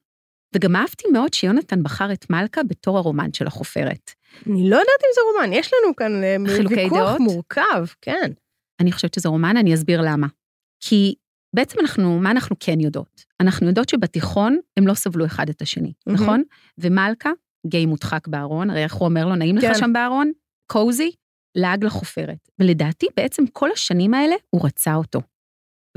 וגם 0.56 0.76
אהבתי 0.76 1.04
מאוד 1.14 1.34
שיונתן 1.34 1.84
בחר 1.84 2.14
את 2.14 2.30
מלכה 2.30 2.64
בתור 2.64 2.98
הרומן 2.98 3.34
של 3.34 3.48
החופרת. 3.48 4.12
אני 4.48 4.70
לא 4.70 4.76
יודעת 4.76 5.02
אם 5.04 5.10
זה 5.16 5.22
רומן, 5.22 5.54
יש 5.54 5.72
לנו 5.74 5.96
כאן 5.96 6.24
אה, 6.24 6.36
חילוקי 6.56 6.76
ויכוח? 6.76 7.20
מורכב, 7.20 7.86
כן. 8.02 8.32
אני 8.80 8.92
חושבת 8.92 9.14
שזה 9.14 9.30
רומן, 9.30 9.58
אני 9.58 9.74
אסביר 9.74 10.02
למה. 10.02 10.28
כי 10.80 11.16
בעצם 11.56 11.80
אנחנו, 11.80 12.20
מה 12.20 12.32
אנחנו 12.32 12.56
כן 12.60 12.80
יודעות? 12.80 13.26
אנחנו 13.40 13.68
יודעות 13.68 13.90
שבתיכון 13.90 14.58
הם 14.78 14.88
לא 14.88 14.94
סבלו 14.94 15.26
אחד 15.26 15.50
את 15.50 15.62
השני, 15.62 15.94
מהמם. 16.08 16.22
נכון? 16.22 16.44
ומלכה, 16.78 17.30
גיי 17.68 17.86
מודחק 17.86 18.28
בארון, 18.28 18.70
הרי 18.70 18.84
איך 18.84 18.94
הוא 18.94 19.08
אומר 19.08 19.26
לו, 19.26 19.36
נעים 19.36 19.58
לך 19.58 19.64
כן. 19.64 19.76
שם 19.76 19.94
בארון? 19.94 20.32
קוזי, 20.72 21.12
לעג 21.56 21.84
לחופרת. 21.84 22.50
ולדעתי, 22.60 23.08
בעצם 23.18 23.48
כל 23.48 23.72
השנים 23.72 24.14
האלה 24.14 24.36
הוא 24.50 24.66
רצה 24.66 24.96
אותו. 24.96 25.22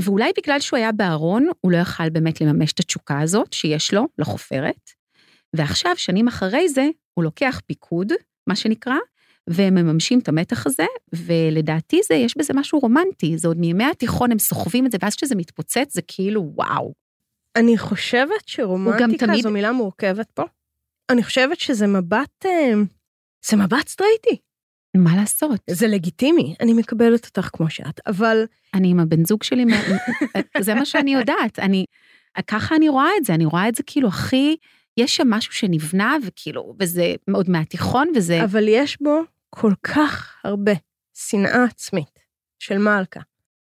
ואולי 0.00 0.32
בגלל 0.36 0.60
שהוא 0.60 0.76
היה 0.76 0.92
בארון, 0.92 1.48
הוא 1.60 1.72
לא 1.72 1.76
יכל 1.76 2.10
באמת 2.10 2.40
לממש 2.40 2.72
את 2.72 2.80
התשוקה 2.80 3.20
הזאת 3.20 3.52
שיש 3.52 3.94
לו 3.94 4.08
לחופרת. 4.18 4.90
ועכשיו, 5.54 5.92
שנים 5.96 6.28
אחרי 6.28 6.68
זה, 6.68 6.88
הוא 7.14 7.24
לוקח 7.24 7.60
פיקוד, 7.66 8.12
מה 8.46 8.56
שנקרא, 8.56 8.94
והם 9.46 9.74
מממשים 9.74 10.18
את 10.18 10.28
המתח 10.28 10.66
הזה, 10.66 10.86
ולדעתי 11.12 12.00
זה, 12.08 12.14
יש 12.14 12.36
בזה 12.38 12.52
משהו 12.56 12.78
רומנטי, 12.78 13.38
זה 13.38 13.48
עוד 13.48 13.56
מימי 13.58 13.84
התיכון, 13.84 14.32
הם 14.32 14.38
סוחבים 14.38 14.86
את 14.86 14.92
זה, 14.92 14.98
ואז 15.02 15.14
כשזה 15.14 15.34
מתפוצץ, 15.34 15.94
זה 15.94 16.02
כאילו, 16.08 16.50
וואו. 16.54 16.92
אני 17.56 17.78
חושבת 17.78 18.46
שרומנטיקה 18.46 19.26
תמיד- 19.26 19.42
זו 19.42 19.50
מילה 19.50 19.72
מורכבת 19.72 20.30
פה. 20.30 20.42
אני 21.10 21.22
חושבת 21.22 21.60
שזה 21.60 21.86
מבט, 21.86 22.46
אה, 22.46 22.72
זה 23.50 23.56
מבט 23.56 23.88
סטרייטי. 23.88 24.36
מה 24.96 25.16
לעשות? 25.16 25.60
זה 25.70 25.86
לגיטימי, 25.86 26.54
אני 26.60 26.72
מקבלת 26.72 27.26
אותך 27.26 27.48
כמו 27.52 27.70
שאת, 27.70 28.00
אבל 28.06 28.44
אני 28.74 28.88
עם 28.90 29.00
הבן 29.00 29.24
זוג 29.24 29.42
שלי, 29.42 29.64
זה 30.60 30.74
מה 30.74 30.84
שאני 30.84 31.14
יודעת, 31.14 31.58
אני, 31.58 31.84
ככה 32.46 32.76
אני 32.76 32.88
רואה 32.88 33.08
את 33.20 33.24
זה, 33.24 33.34
אני 33.34 33.44
רואה 33.44 33.68
את 33.68 33.74
זה 33.74 33.82
כאילו 33.86 34.08
הכי, 34.08 34.56
יש 34.96 35.16
שם 35.16 35.30
משהו 35.30 35.52
שנבנה, 35.52 36.16
וכאילו, 36.26 36.74
וזה 36.80 37.14
מאוד 37.28 37.50
מהתיכון, 37.50 38.12
וזה, 38.16 38.44
אבל 38.44 38.64
יש 38.68 39.02
בו 39.02 39.20
כל 39.50 39.72
כך 39.82 40.40
הרבה 40.44 40.72
שנאה 41.14 41.64
עצמית 41.64 42.18
של 42.58 42.78
מלכה. 42.78 43.20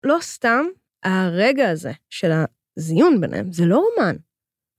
לא 0.05 0.19
סתם 0.21 0.65
הרגע 1.05 1.71
הזה 1.71 1.93
של 2.11 2.31
הזיון 2.79 3.21
ביניהם, 3.21 3.53
זה 3.53 3.67
לא 3.67 3.77
רומן, 3.77 4.17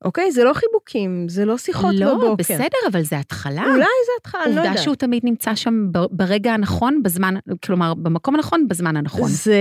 אוקיי? 0.05 0.31
זה 0.31 0.43
לא 0.43 0.53
חיבוקים, 0.53 1.29
זה 1.29 1.45
לא 1.45 1.57
שיחות 1.57 1.95
לא, 1.95 2.13
בבוקר. 2.13 2.33
בסדר, 2.39 2.77
אבל 2.91 3.03
זה 3.03 3.19
התחלה. 3.19 3.63
אולי 3.63 3.75
זה 3.77 4.11
התחלה, 4.19 4.43
אני 4.43 4.55
לא 4.55 4.59
עובדה 4.59 4.69
יודעת. 4.69 4.83
שהוא 4.83 4.95
תמיד 4.95 5.21
נמצא 5.25 5.55
שם 5.55 5.91
ברגע 6.11 6.53
הנכון, 6.53 7.03
בזמן, 7.03 7.35
כלומר, 7.65 7.93
במקום 7.93 8.35
הנכון, 8.35 8.67
בזמן 8.67 8.97
הנכון. 8.97 9.29
זה 9.29 9.57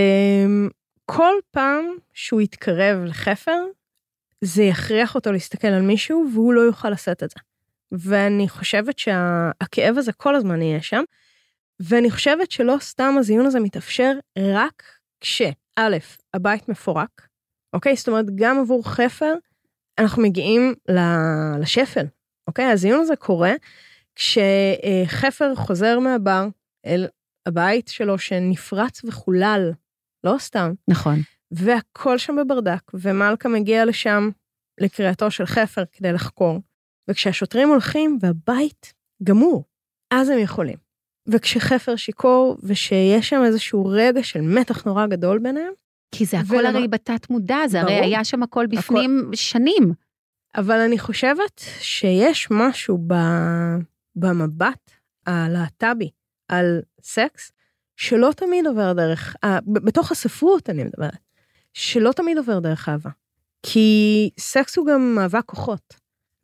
כל 1.07 1.35
פעם 1.51 1.85
שהוא 2.13 2.41
יתקרב 2.41 3.05
לחפר, 3.05 3.65
זה 4.45 4.63
יכריח 4.63 5.15
אותו 5.15 5.33
להסתכל 5.33 5.69
על 5.69 5.83
מישהו 5.83 6.27
והוא 6.33 6.53
לא 6.53 6.61
יוכל 6.61 6.91
לשאת 6.91 7.23
את 7.23 7.31
זה. 7.31 7.37
ואני 7.93 8.49
חושבת 8.49 8.99
שהכאב 8.99 9.99
הזה 9.99 10.13
כל 10.13 10.35
הזמן 10.35 10.63
יהיה 10.63 10.83
שם, 10.83 11.03
ואני 11.81 12.11
חושבת 12.11 12.51
שלא 12.51 12.77
סתם 12.81 13.15
הזיון 13.19 13.47
הזה 13.47 13.61
מתאפשר 13.61 14.13
רק 14.39 14.83
כשא', 15.21 15.99
הבית 16.35 16.69
מפורק, 16.69 17.29
אוקיי? 17.73 17.97
זאת 17.97 18.09
אומרת, 18.09 18.27
גם 18.35 18.59
עבור 18.59 18.89
חפר, 18.89 19.35
אנחנו 19.99 20.23
מגיעים 20.23 20.75
לשפל, 21.61 22.07
אוקיי? 22.47 22.65
הזיון 22.65 23.01
הזה 23.01 23.17
קורה 23.17 23.53
כשחפר 24.15 25.55
חוזר 25.55 25.99
מהבר 25.99 26.49
אל 26.87 27.07
הבית 27.47 27.89
שלו 27.89 28.19
שנפרץ 28.19 29.05
וחולל, 29.05 29.73
לא 30.25 30.35
סתם, 30.39 30.73
נכון. 30.89 31.19
והכל 31.51 32.19
שם 32.19 32.37
בברדק, 32.37 32.83
ומלכה 32.95 33.49
מגיע 33.49 33.85
לשם 33.85 34.31
לקריאתו 34.81 35.31
של 35.31 35.47
חפר 35.47 35.83
כדי 35.93 36.13
לחקור, 36.13 36.59
וכשהשוטרים 37.09 37.69
הולכים 37.69 38.19
והבית 38.23 38.95
גמור, 39.23 39.65
אז 40.11 40.29
הם 40.29 40.39
יכולים. 40.39 40.77
וכשחפר 41.29 41.97
שיכור, 41.97 42.57
ושיש 42.63 43.29
שם 43.29 43.43
איזשהו 43.47 43.87
רגע 43.87 44.23
של 44.23 44.41
מתח 44.41 44.85
נורא 44.85 45.07
גדול 45.07 45.39
ביניהם, 45.39 45.73
כי 46.15 46.25
זה 46.25 46.39
הכל 46.39 46.55
ולמה- 46.57 46.69
הרי 46.79 46.89
בתת 46.89 47.31
מודע, 47.31 47.57
זה 47.67 47.81
הרי 47.81 47.93
ברור. 47.95 48.05
היה 48.05 48.25
שם 48.25 48.43
הכל 48.43 48.67
בפנים 48.67 49.31
שנים. 49.35 49.93
אבל 50.57 50.81
אני 50.81 50.99
חושבת 50.99 51.61
שיש 51.81 52.49
משהו 52.51 52.99
ב... 53.07 53.15
במבט 54.17 54.91
הלהט"בי 55.27 56.11
על 56.49 56.81
סקס, 57.03 57.53
שלא 57.97 58.31
תמיד 58.37 58.67
עובר 58.67 58.93
דרך, 58.93 59.37
בתוך 59.67 60.13
הספרות 60.13 60.71
אני 60.71 60.85
מדברת, 60.85 61.19
שלא 61.79 62.13
תמיד 62.13 62.39
עובר 62.39 62.59
דרך 62.59 62.89
אהבה. 62.89 63.11
כי 63.63 64.31
סקס 64.39 64.77
הוא 64.77 64.87
גם 64.87 65.15
מאבק 65.15 65.45
כוחות, 65.47 65.95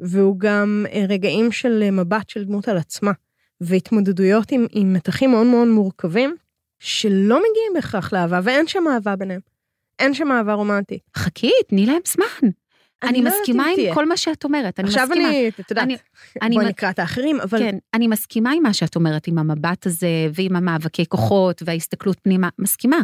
והוא 0.01 0.39
גם 0.39 0.87
אה, 0.93 1.05
רגעים 1.09 1.53
של 1.53 1.83
אה, 1.83 1.91
מבט 1.91 2.31
של 2.31 2.45
דמות 2.45 2.69
על 2.69 2.77
עצמה, 2.77 3.13
והתמודדויות 3.61 4.53
עם, 4.53 4.67
עם 4.71 4.93
מתחים 4.93 5.31
מאוד 5.31 5.47
מאוד 5.47 5.69
מורכבים, 5.69 6.37
שלא 6.81 7.39
מגיעים 7.39 7.73
בהכרח 7.75 8.13
לאהבה, 8.13 8.41
ואין 8.43 8.67
שם 8.67 8.85
אהבה 8.89 9.17
ביניהם. 9.17 9.41
אין 9.99 10.15
שם 10.15 10.33
אהבה 10.33 10.55
רומנטית. 10.55 11.03
חכי, 11.17 11.51
תני 11.69 11.87
להם 11.87 12.01
זמן. 12.07 12.51
אני, 13.03 13.11
אני 13.11 13.23
לא 13.23 13.31
מסכימה 13.31 13.67
עם 13.67 13.75
תהיה. 13.75 13.95
כל 13.95 14.09
מה 14.09 14.17
שאת 14.17 14.45
אומרת, 14.45 14.81
אני 14.81 14.89
עכשיו 14.89 15.07
מסכימה. 15.07 15.29
עכשיו 15.29 15.41
אני, 15.41 15.49
את 15.49 15.71
יודעת, 15.71 15.89
בואי 16.55 16.67
נקרא 16.67 16.91
את 16.91 16.99
האחרים, 16.99 17.41
אבל... 17.41 17.59
כן, 17.59 17.79
אני 17.95 18.09
מסכימה 18.09 18.53
עם 18.53 18.63
מה 18.63 18.73
שאת 18.73 18.97
אומרת, 18.97 19.27
עם 19.27 19.39
המבט 19.39 19.87
הזה, 19.87 20.29
ועם 20.35 20.57
המאבקי 20.57 21.07
כוחות, 21.07 21.63
וההסתכלות 21.65 22.21
פנימה, 22.23 22.49
מסכימה. 22.59 22.99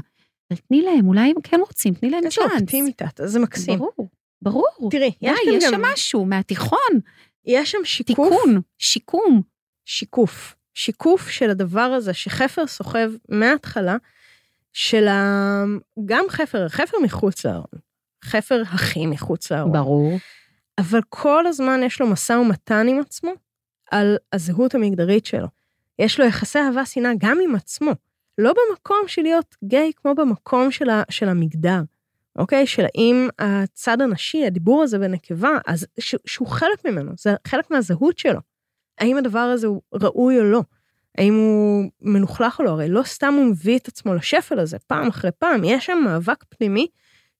אבל 0.51 0.59
תני 0.69 0.83
להם, 0.83 1.09
אולי 1.09 1.31
הם 1.31 1.41
כן 1.43 1.61
רוצים, 1.67 1.95
תני 1.95 2.11
להם 2.11 2.21
צ'אנס. 2.21 2.39
איזה 2.39 2.55
אופטימית 2.55 3.03
את, 3.03 3.21
זה 3.25 3.39
מקסים. 3.41 3.79
ברור, 3.79 4.09
ברור. 4.43 4.91
תראי, 4.91 5.13
יש, 5.23 5.39
די, 5.45 5.57
יש. 5.57 5.65
שם 5.65 5.83
משהו 5.83 6.25
מהתיכון. 6.25 7.01
יש 7.47 7.71
שם 7.71 7.79
שיקוף. 7.85 8.29
תיקון, 8.29 8.61
שיקום. 8.79 9.43
שיקוף. 9.85 10.55
שיקוף 10.75 11.29
של 11.29 11.51
הדבר 11.51 11.81
הזה 11.81 12.15
שחפר 12.15 12.67
סוחב 12.67 13.11
מההתחלה, 13.29 13.97
של 14.73 15.09
ה... 15.09 15.65
גם 16.05 16.25
חפר, 16.29 16.69
חפר 16.69 16.97
מחוץ 17.03 17.47
לארון. 17.47 17.81
חפר 18.25 18.63
הכי 18.63 19.07
מחוץ 19.07 19.53
לארון. 19.53 19.73
ברור. 19.73 20.19
אבל 20.79 21.01
כל 21.09 21.47
הזמן 21.47 21.81
יש 21.83 22.01
לו 22.01 22.07
משא 22.07 22.33
ומתן 22.33 22.87
עם 22.89 23.01
עצמו 23.01 23.31
על 23.91 24.17
הזהות 24.33 24.75
המגדרית 24.75 25.27
שלו. 25.27 25.47
יש 25.99 26.21
לו 26.21 26.27
יחסי 26.27 26.59
אהבה 26.59 26.87
שנאה 26.87 27.13
גם 27.19 27.39
עם 27.45 27.55
עצמו. 27.55 27.91
לא 28.41 28.53
במקום 28.53 29.03
של 29.07 29.23
להיות 29.23 29.57
גיי 29.65 29.93
כמו 29.97 30.15
במקום 30.15 30.71
של, 30.71 30.91
ה, 30.91 31.03
של 31.11 31.29
המגדר, 31.29 31.81
אוקיי? 32.37 32.67
של 32.67 32.85
האם 32.85 33.29
הצד 33.39 34.01
הנשי, 34.01 34.47
הדיבור 34.47 34.83
הזה 34.83 34.99
בנקבה, 34.99 35.59
אז 35.67 35.87
ש, 36.01 36.15
שהוא 36.27 36.49
חלק 36.49 36.85
ממנו, 36.85 37.13
זה 37.19 37.35
חלק 37.49 37.71
מהזהות 37.71 38.19
שלו. 38.19 38.41
האם 38.99 39.17
הדבר 39.17 39.39
הזה 39.39 39.67
הוא 39.67 39.83
ראוי 39.95 40.39
או 40.39 40.45
לא? 40.45 40.63
האם 41.19 41.35
הוא 41.35 41.91
מלוכלך 42.01 42.59
או 42.59 42.65
לא? 42.65 42.71
הרי 42.71 42.89
לא 42.89 43.03
סתם 43.03 43.35
הוא 43.35 43.45
מביא 43.45 43.79
את 43.79 43.89
עצמו 43.89 44.15
לשפל 44.15 44.59
הזה 44.59 44.79
פעם 44.79 45.09
אחרי 45.09 45.31
פעם, 45.39 45.65
יש 45.65 45.87
שם 45.87 45.99
מאבק 46.05 46.45
פנימי 46.49 46.87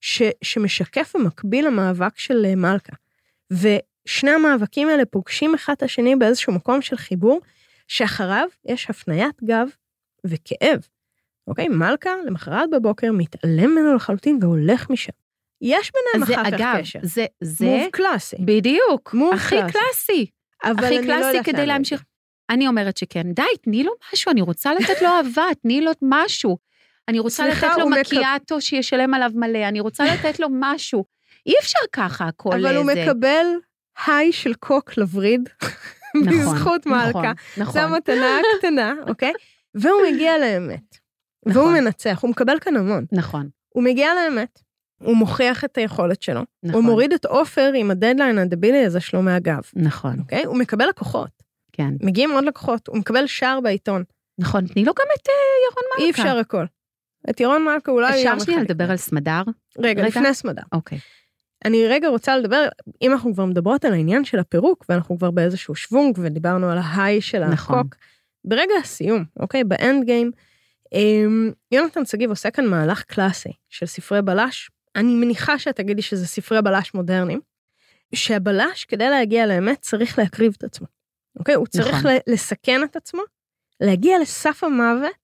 ש, 0.01 0.21
שמשקף 0.41 1.15
ומקביל 1.15 1.67
למאבק 1.67 2.17
של 2.17 2.45
אה, 2.45 2.55
מלכה. 2.55 2.93
ושני 3.51 4.31
המאבקים 4.31 4.89
האלה 4.89 5.05
פוגשים 5.05 5.55
אחד 5.55 5.73
את 5.73 5.83
השני 5.83 6.15
באיזשהו 6.15 6.53
מקום 6.53 6.81
של 6.81 6.97
חיבור, 6.97 7.41
שאחריו 7.87 8.47
יש 8.65 8.89
הפניית 8.89 9.43
גב 9.43 9.67
וכאב. 10.27 10.79
אוקיי? 11.47 11.67
מלכה 11.67 12.09
למחרת 12.25 12.69
בבוקר 12.69 13.11
מתעלם 13.11 13.71
ממנו 13.71 13.95
לחלוטין 13.95 14.39
והולך 14.41 14.89
משם. 14.89 15.11
יש 15.61 15.91
ביניהם 15.93 16.23
אחר 16.33 16.43
כך 16.51 16.53
אגב, 16.53 16.75
קשר. 16.81 16.99
זה, 17.03 17.25
זה... 17.41 17.65
מוב 17.65 17.81
קלאסי. 17.91 18.35
בדיוק. 18.39 19.13
מוב 19.13 19.33
הכי 19.33 19.55
קלאסי. 19.55 19.71
קלאסי. 19.73 20.25
אבל 20.63 20.83
הכי 20.85 20.97
אני 20.99 21.07
לא 21.07 21.13
קלאסי 21.13 21.27
יודעת 21.27 21.45
כדי 21.45 21.57
לאן 21.57 21.67
להמשיך. 21.67 22.03
אני 22.49 22.67
אומרת 22.67 22.97
שכן. 22.97 23.31
די, 23.33 23.41
תני 23.61 23.83
לו 23.83 23.91
משהו, 24.13 24.31
אני 24.31 24.41
רוצה 24.41 24.73
לתת 24.73 25.01
לו 25.01 25.07
אהבה, 25.07 25.45
תני 25.61 25.81
לו 25.81 25.91
משהו. 26.01 26.57
אני 27.07 27.19
רוצה 27.19 27.43
סליחה, 27.43 27.67
לתת 27.67 27.77
לו 27.77 27.83
הוא 27.83 27.91
מקב- 27.91 27.99
מקיאטו 27.99 28.61
שישלם 28.61 29.13
עליו 29.13 29.31
מלא, 29.35 29.67
אני 29.67 29.79
רוצה 29.79 30.03
לתת 30.13 30.39
לו 30.39 30.47
משהו. 30.51 31.05
אי 31.45 31.53
אפשר 31.61 31.79
ככה 31.93 32.25
הכל 32.27 32.49
אבל 32.65 32.75
הוא 32.77 32.85
זה. 32.85 33.05
מקבל 33.05 33.45
היי 34.07 34.31
של 34.31 34.53
קוק 34.53 34.97
לווריד, 34.97 35.49
נכון, 35.63 35.73
בזכות 36.39 36.87
נכון, 36.87 36.99
מלכה. 37.05 37.31
נכון. 37.57 37.73
זו 37.73 37.79
המתנה 37.79 38.25
הקטנה, 38.57 38.93
אוקיי? 39.07 39.33
והוא 39.75 40.01
מגיע 40.11 40.37
לאמת. 40.37 40.97
והוא 41.45 41.63
נכון. 41.63 41.73
מנצח, 41.73 42.19
הוא 42.21 42.29
מקבל 42.29 42.59
כאן 42.59 42.75
המון. 42.75 43.05
נכון, 43.11 43.49
הוא 43.69 43.83
מגיע 43.83 44.09
לאמת, 44.15 44.61
הוא 45.01 45.15
מוכיח 45.15 45.63
את 45.63 45.77
היכולת 45.77 46.21
שלו, 46.21 46.41
נכון. 46.63 46.75
הוא 46.75 46.83
מוריד 46.83 47.13
את 47.13 47.25
עופר 47.25 47.71
עם 47.75 47.91
הדדליין 47.91 48.37
הדבילי 48.37 48.85
הזה 48.85 48.99
שלו 48.99 49.21
מהגב, 49.21 49.61
נכון, 49.75 50.19
אוקיי? 50.19 50.43
הוא 50.43 50.57
מקבל 50.57 50.85
לקוחות, 50.89 51.43
כן. 51.71 51.93
מגיעים 52.03 52.31
עוד 52.31 52.43
לקוחות, 52.43 52.87
הוא 52.87 52.97
מקבל 52.97 53.27
שער 53.27 53.59
בעיתון, 53.61 54.03
נכון, 54.39 54.67
תני 54.67 54.85
לו 54.85 54.93
גם 54.93 55.05
את 55.15 55.27
אה, 55.29 55.33
ירון 55.69 55.83
מלכה. 55.91 56.03
אי 56.03 56.11
אפשר 56.11 56.37
הכל. 56.37 56.65
את 57.29 57.39
ירון 57.39 57.65
מלכה 57.65 57.91
אולי 57.91 58.17
יום 58.17 58.33
אפשר. 58.33 58.45
שנייה 58.45 58.61
לדבר 58.61 58.91
על 58.91 58.97
סמדר? 58.97 59.41
רגע, 59.77 60.01
רגע? 60.01 60.07
לפני 60.07 60.33
סמדר. 60.33 60.61
אוקיי. 60.71 60.97
אני 61.65 61.77
אני 61.77 61.87
רגע 61.87 62.07
רוצה 62.07 62.37
לדבר, 62.37 62.67
אם 63.01 63.11
אנחנו 63.11 63.33
כבר 63.33 63.45
מדברות 63.45 63.85
על 63.85 63.93
העניין 63.93 64.25
של 64.25 64.39
הפירוק, 64.39 64.85
ואנחנו 64.89 65.17
כבר 65.17 65.31
באיזשהו 65.31 65.75
שוונג, 65.75 66.17
ודיברנו 66.21 66.69
על 66.69 66.77
ההיי 66.77 67.21
של 67.21 67.45
נכון. 67.45 67.79
הקוק, 67.79 67.95
ברגע 68.45 68.73
הסיום, 68.79 69.25
אוקיי, 69.39 69.63
באנד 69.63 70.05
גיים, 70.05 70.31
אמ, 70.93 71.51
יונתן 71.71 72.05
שגיב 72.05 72.29
עושה 72.29 72.51
כאן 72.51 72.65
מהלך 72.65 73.03
קלאסי 73.03 73.51
של 73.69 73.85
ספרי 73.85 74.21
בלש. 74.21 74.69
אני 74.95 75.15
מניחה 75.15 75.59
שאת 75.59 75.75
תגידי 75.75 76.01
שזה 76.01 76.27
ספרי 76.27 76.61
בלש 76.61 76.93
מודרניים, 76.93 77.39
שהבלש, 78.15 78.85
כדי 78.85 79.09
להגיע 79.09 79.45
לאמת, 79.45 79.81
צריך 79.81 80.19
להקריב 80.19 80.53
את 80.57 80.63
עצמו. 80.63 80.87
אוקיי? 81.39 81.55
הוא 81.55 81.67
צריך 81.67 81.95
נכון. 81.95 82.11
לסכן 82.27 82.83
את 82.83 82.95
עצמו, 82.95 83.21
להגיע 83.79 84.19
לסף 84.19 84.63
המוות, 84.63 85.20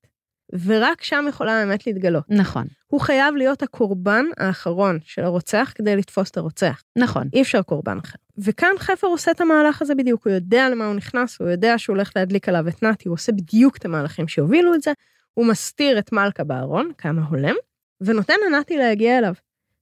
ורק 0.65 1.03
שם 1.03 1.25
יכולה 1.29 1.59
האמת 1.59 1.87
להתגלות. 1.87 2.23
נכון, 2.29 2.67
הוא 2.87 3.01
חייב 3.01 3.35
להיות 3.35 3.63
הקורבן 3.63 4.25
האחרון 4.37 4.99
של 5.03 5.23
הרוצח 5.23 5.71
כדי 5.75 5.95
לתפוס 5.95 6.31
את 6.31 6.37
הרוצח. 6.37 6.83
נכון. 6.95 7.29
אי 7.33 7.41
אפשר 7.41 7.61
קורבן 7.61 7.97
אחר. 8.03 8.17
וכאן 8.37 8.71
חפר 8.77 9.07
עושה 9.07 9.31
את 9.31 9.41
המהלך 9.41 9.81
הזה 9.81 9.95
בדיוק, 9.95 10.27
הוא 10.27 10.33
יודע 10.33 10.69
למה 10.69 10.85
הוא 10.85 10.95
נכנס, 10.95 11.41
הוא 11.41 11.49
יודע 11.49 11.77
שהוא 11.77 11.95
הולך 11.95 12.11
להדליק 12.15 12.49
עליו 12.49 12.67
את 12.67 12.83
נתי, 12.83 13.07
הוא 13.07 13.13
עושה 13.13 13.31
בדיוק 13.31 13.77
את 13.77 13.85
המהלכים 13.85 14.27
שהובילו 14.27 14.73
את 14.73 14.81
זה, 14.81 14.91
הוא 15.33 15.45
מסתיר 15.45 15.99
את 15.99 16.11
מלכה 16.11 16.43
בארון, 16.43 16.91
כמה 16.97 17.25
הולם, 17.25 17.55
ונותן 18.01 18.33
לנתי 18.45 18.77
להגיע 18.77 19.17
אליו, 19.17 19.33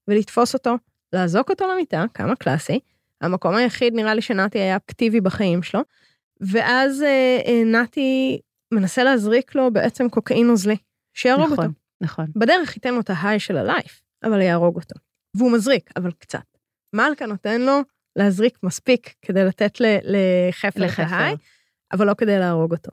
ולתפוס 0.07 0.53
אותו, 0.53 0.75
לאזוק 1.13 1.49
אותו 1.49 1.67
למיטה, 1.67 2.05
כמה 2.13 2.35
קלאסי, 2.35 2.79
המקום 3.21 3.55
היחיד 3.55 3.93
נראה 3.93 4.13
לי 4.13 4.21
שנתי 4.21 4.59
היה 4.59 4.75
אקטיבי 4.75 5.21
בחיים 5.21 5.63
שלו, 5.63 5.81
ואז 6.41 7.01
אה, 7.01 7.39
אה, 7.45 7.63
נתי 7.65 8.39
מנסה 8.75 9.03
להזריק 9.03 9.55
לו 9.55 9.73
בעצם 9.73 10.09
קוקאין 10.09 10.47
נוזלי, 10.47 10.77
שיהרוג 11.13 11.51
נכון, 11.51 11.65
אותו. 11.65 11.77
נכון. 12.01 12.25
בדרך 12.35 12.75
ייתן 12.75 12.93
לו 12.93 12.99
את 12.99 13.09
ההיי 13.09 13.39
של 13.39 13.57
הלייף, 13.57 14.01
אבל 14.23 14.41
יהרוג 14.41 14.75
אותו. 14.75 14.95
והוא 15.37 15.51
מזריק, 15.51 15.89
אבל 15.95 16.11
קצת. 16.11 16.43
מלכה 16.93 17.25
נותן 17.25 17.61
לו 17.61 17.79
להזריק 18.15 18.63
מספיק 18.63 19.13
כדי 19.21 19.43
לתת 19.45 19.77
לחפר 19.79 20.85
את. 20.85 20.99
ההיי, 20.99 21.35
אבל 21.93 22.07
לא 22.07 22.13
כדי 22.13 22.39
להרוג 22.39 22.73
אותו. 22.73 22.91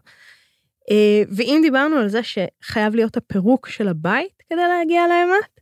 אה, 0.91 1.23
ואם 1.37 1.59
דיברנו 1.63 1.97
על 1.97 2.09
זה 2.09 2.21
שחייב 2.23 2.95
להיות 2.95 3.17
הפירוק 3.17 3.69
של 3.69 3.89
הבית 3.89 4.43
כדי 4.51 4.69
להגיע 4.69 5.03
לאמת, 5.07 5.61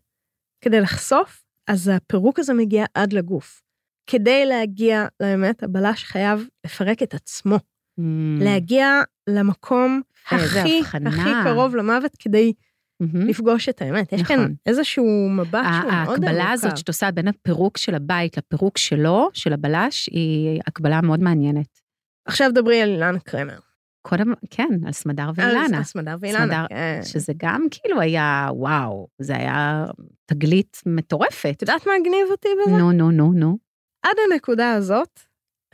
כדי 0.60 0.80
לחשוף, 0.80 1.44
אז 1.68 1.88
הפירוק 1.88 2.38
הזה 2.38 2.54
מגיע 2.54 2.84
עד 2.94 3.12
לגוף. 3.12 3.62
כדי 4.06 4.46
להגיע 4.46 5.06
לאמת, 5.20 5.62
הבלש 5.62 6.04
חייב 6.04 6.48
לפרק 6.66 7.02
את 7.02 7.14
עצמו, 7.14 7.58
Mm. 8.00 8.44
להגיע 8.44 9.00
למקום 9.28 10.00
הכי 10.26 10.78
הבחנה. 10.78 11.10
הכי 11.10 11.30
קרוב 11.44 11.76
למוות 11.76 12.12
כדי 12.18 12.52
מהמם. 13.00 13.28
לפגוש 13.28 13.68
את 13.68 13.82
האמת. 13.82 14.12
יש 14.12 14.22
כאן 14.22 14.36
נכון. 14.36 14.54
איזשהו 14.66 15.28
מבט 15.30 15.52
שהוא 15.52 15.92
מאוד 15.92 16.08
מורכב. 16.08 16.24
ההקבלה 16.24 16.50
הזאת 16.50 16.76
שאת 16.76 16.88
עושה 16.88 17.10
בין 17.10 17.28
הפירוק 17.28 17.78
של 17.78 17.94
הבית 17.94 18.36
לפירוק 18.36 18.78
שלו, 18.78 19.30
של 19.32 19.52
הבלש, 19.52 20.06
היא 20.12 20.60
הקבלה 20.66 21.00
מאוד 21.00 21.20
מעניינת. 21.20 21.80
עכשיו 22.24 22.50
דברי 22.54 22.82
על 22.82 22.88
אילנה 22.88 23.18
קרמר. 23.18 23.58
קודם, 24.02 24.32
כן, 24.50 24.68
על 24.86 24.92
סמדר 24.92 25.22
על 25.22 25.30
ואילנה, 25.34 25.84
סמדר 25.84 26.16
ואילנה. 26.20 26.44
סמדר, 26.44 26.66
כן. 26.68 27.00
שזה 27.04 27.32
גם 27.36 27.66
כאילו 27.70 28.00
היה, 28.00 28.48
וואו, 28.52 29.08
זה 29.18 29.36
היה 29.36 29.84
תגלית 30.26 30.82
מטורפת. 30.86 31.52
את 31.56 31.62
יודעת 31.62 31.86
מה 31.86 31.92
הגניב 32.00 32.26
אותי 32.30 32.48
בזה? 32.62 32.76
נו, 32.76 32.92
נו, 32.92 33.10
נו, 33.10 33.32
נו. 33.32 33.58
עד 34.02 34.16
הנקודה 34.30 34.72
הזאת, 34.72 35.20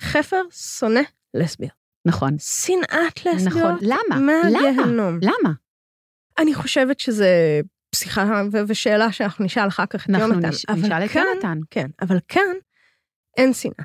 חפר 0.00 0.40
שונא 0.52 1.00
לסביות. 1.34 1.85
נכון. 2.06 2.36
שנאת 2.38 3.26
לסביות. 3.26 3.46
נכון. 3.56 3.78
למה? 3.82 4.18
מהגיהנום. 4.20 5.18
למה? 5.22 5.52
אני 6.38 6.54
חושבת 6.54 7.00
שזה 7.00 7.60
שיחה 7.94 8.42
ושאלה 8.68 9.12
שאנחנו 9.12 9.44
נשאל 9.44 9.68
אחר 9.68 9.86
כך 9.86 10.04
את 10.04 10.10
אנחנו 10.10 10.32
יונתן. 10.34 10.48
נש- 10.48 10.64
אבל 10.68 10.78
נשאל 10.78 11.04
את 11.04 11.14
יונתן. 11.14 11.58
כן, 11.70 11.86
אבל 12.02 12.18
כאן 12.28 12.54
אין 13.36 13.52
שנאה. 13.52 13.84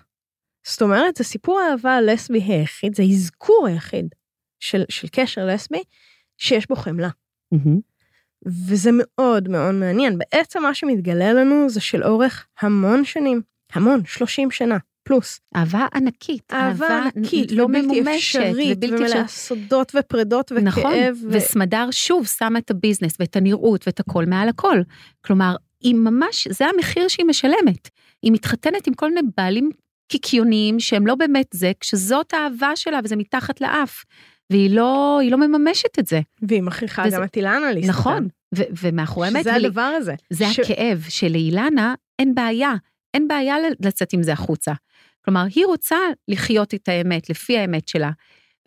זאת 0.68 0.82
אומרת, 0.82 1.16
זה 1.18 1.24
סיפור 1.24 1.60
האהבה 1.60 1.92
הלסבי 1.96 2.42
היחיד, 2.42 2.96
זה 2.96 3.04
האזכור 3.04 3.68
היחיד 3.68 4.06
של, 4.60 4.84
של 4.90 5.08
קשר 5.12 5.46
לסבי 5.46 5.84
שיש 6.38 6.68
בו 6.68 6.76
חמלה. 6.76 7.10
מהמם. 7.52 7.80
וזה 8.68 8.90
מאוד 8.94 9.50
מאוד 9.50 9.76
מעניין. 9.76 10.18
בעצם 10.18 10.62
מה 10.62 10.74
שמתגלה 10.74 11.34
לנו 11.34 11.70
זה 11.70 11.82
שלאורך 11.82 12.48
המון 12.62 13.06
שנים, 13.06 13.42
המון, 13.74 14.06
30 14.06 14.52
שנה, 14.52 14.78
פלוס. 15.04 15.40
אהבה 15.56 15.86
ענקית. 15.96 16.54
אהבה 16.54 17.04
ענקית, 17.16 17.52
לא 17.52 17.64
ובלתי 17.64 17.82
ממומשת, 17.82 18.10
אפשרית, 18.40 18.78
ובלתי 18.78 19.04
אפשרית. 19.06 19.28
סודות 19.28 19.92
ופרדות 20.00 20.52
וכאב. 20.52 20.64
נכון, 20.68 20.94
ו... 20.94 21.28
וסמדר 21.32 21.88
שוב 21.92 22.28
שמה 22.28 22.60
את 22.60 22.72
הביזנס 22.72 23.14
ואת 23.20 23.36
הנראות 23.36 23.84
ואת 23.88 24.00
הכל 24.00 24.26
מעל 24.26 24.50
הכל. 24.50 24.82
כלומר, 25.26 25.56
היא 25.82 25.96
ממש, 25.96 26.48
זה 26.52 26.66
המחיר 26.66 27.08
שהיא 27.08 27.26
משלמת. 27.26 27.90
היא 28.24 28.32
מתחתנת 28.32 28.88
עם 28.88 28.94
כל 28.94 29.10
מיני 29.14 29.22
בעלים 29.38 29.70
קיקיוניים 30.12 30.80
שהם 30.80 31.08
לא 31.08 31.16
באמת 31.16 31.46
זה, 31.54 31.72
כשזאת 31.80 32.34
האהבה 32.34 32.76
שלה 32.76 33.00
וזה 33.04 33.16
מתחת 33.16 33.62
לאף. 33.62 34.04
והיא 34.50 34.76
לא, 34.76 35.20
לא 35.30 35.38
מממשת 35.38 36.00
את 36.00 36.08
זה. 36.08 36.22
והיא 36.42 36.62
מכריחה 36.64 37.04
וזה- 37.08 37.16
גם 37.18 37.24
את 37.24 37.36
אילנה 37.36 37.72
להסתכל. 37.74 37.90
נכון, 37.92 38.28
ו- 38.56 38.62
ומאחורי 38.82 39.28
האמת, 39.28 39.42
שזה 39.42 39.54
הדבר 39.56 39.82
הזה. 39.82 40.16
זה 40.30 40.46
ש- 40.54 40.60
הכאב 40.60 41.06
שלאילנה 41.10 41.94
אין 42.20 42.36
בעיה, 42.36 42.74
אין 43.14 43.28
בעיה 43.28 43.56
לצאת 43.80 44.14
עם 44.14 44.24
זה 44.24 44.34
החוצה. 44.34 44.72
כלומר, 45.26 45.44
היא 45.56 45.66
רוצה 45.66 45.98
לחיות 46.28 46.74
את 46.74 46.88
האמת, 46.90 47.30
לפי 47.30 47.58
האמת 47.58 47.88
שלה, 47.88 48.12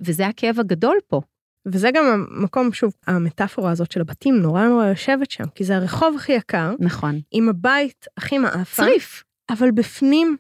וזה 0.01 0.27
הכאב 0.27 0.61
הגדול 0.61 0.97
פה. 1.07 1.21
וזה 1.67 1.91
גם 1.95 2.05
המקום, 2.05 2.73
שוב, 2.73 2.95
המטאפורה 3.07 3.71
הזאת 3.71 3.93
של 3.93 4.01
הבתים 4.01 4.35
נורא 4.43 4.67
נורא 4.67 4.87
יושבת 4.87 5.31
שם, 5.31 5.45
כי 5.55 5.65
זה 5.65 5.77
הרחוב 5.77 6.17
הכי 6.17 6.33
יקר, 6.33 6.75
נכון. 6.79 7.21
עם 7.31 7.49
הבית 7.49 8.07
הכי 8.17 8.39
מעפה, 8.39 8.83
צריף. 8.83 9.25
אבל 9.51 9.71
בפנים 9.71 10.37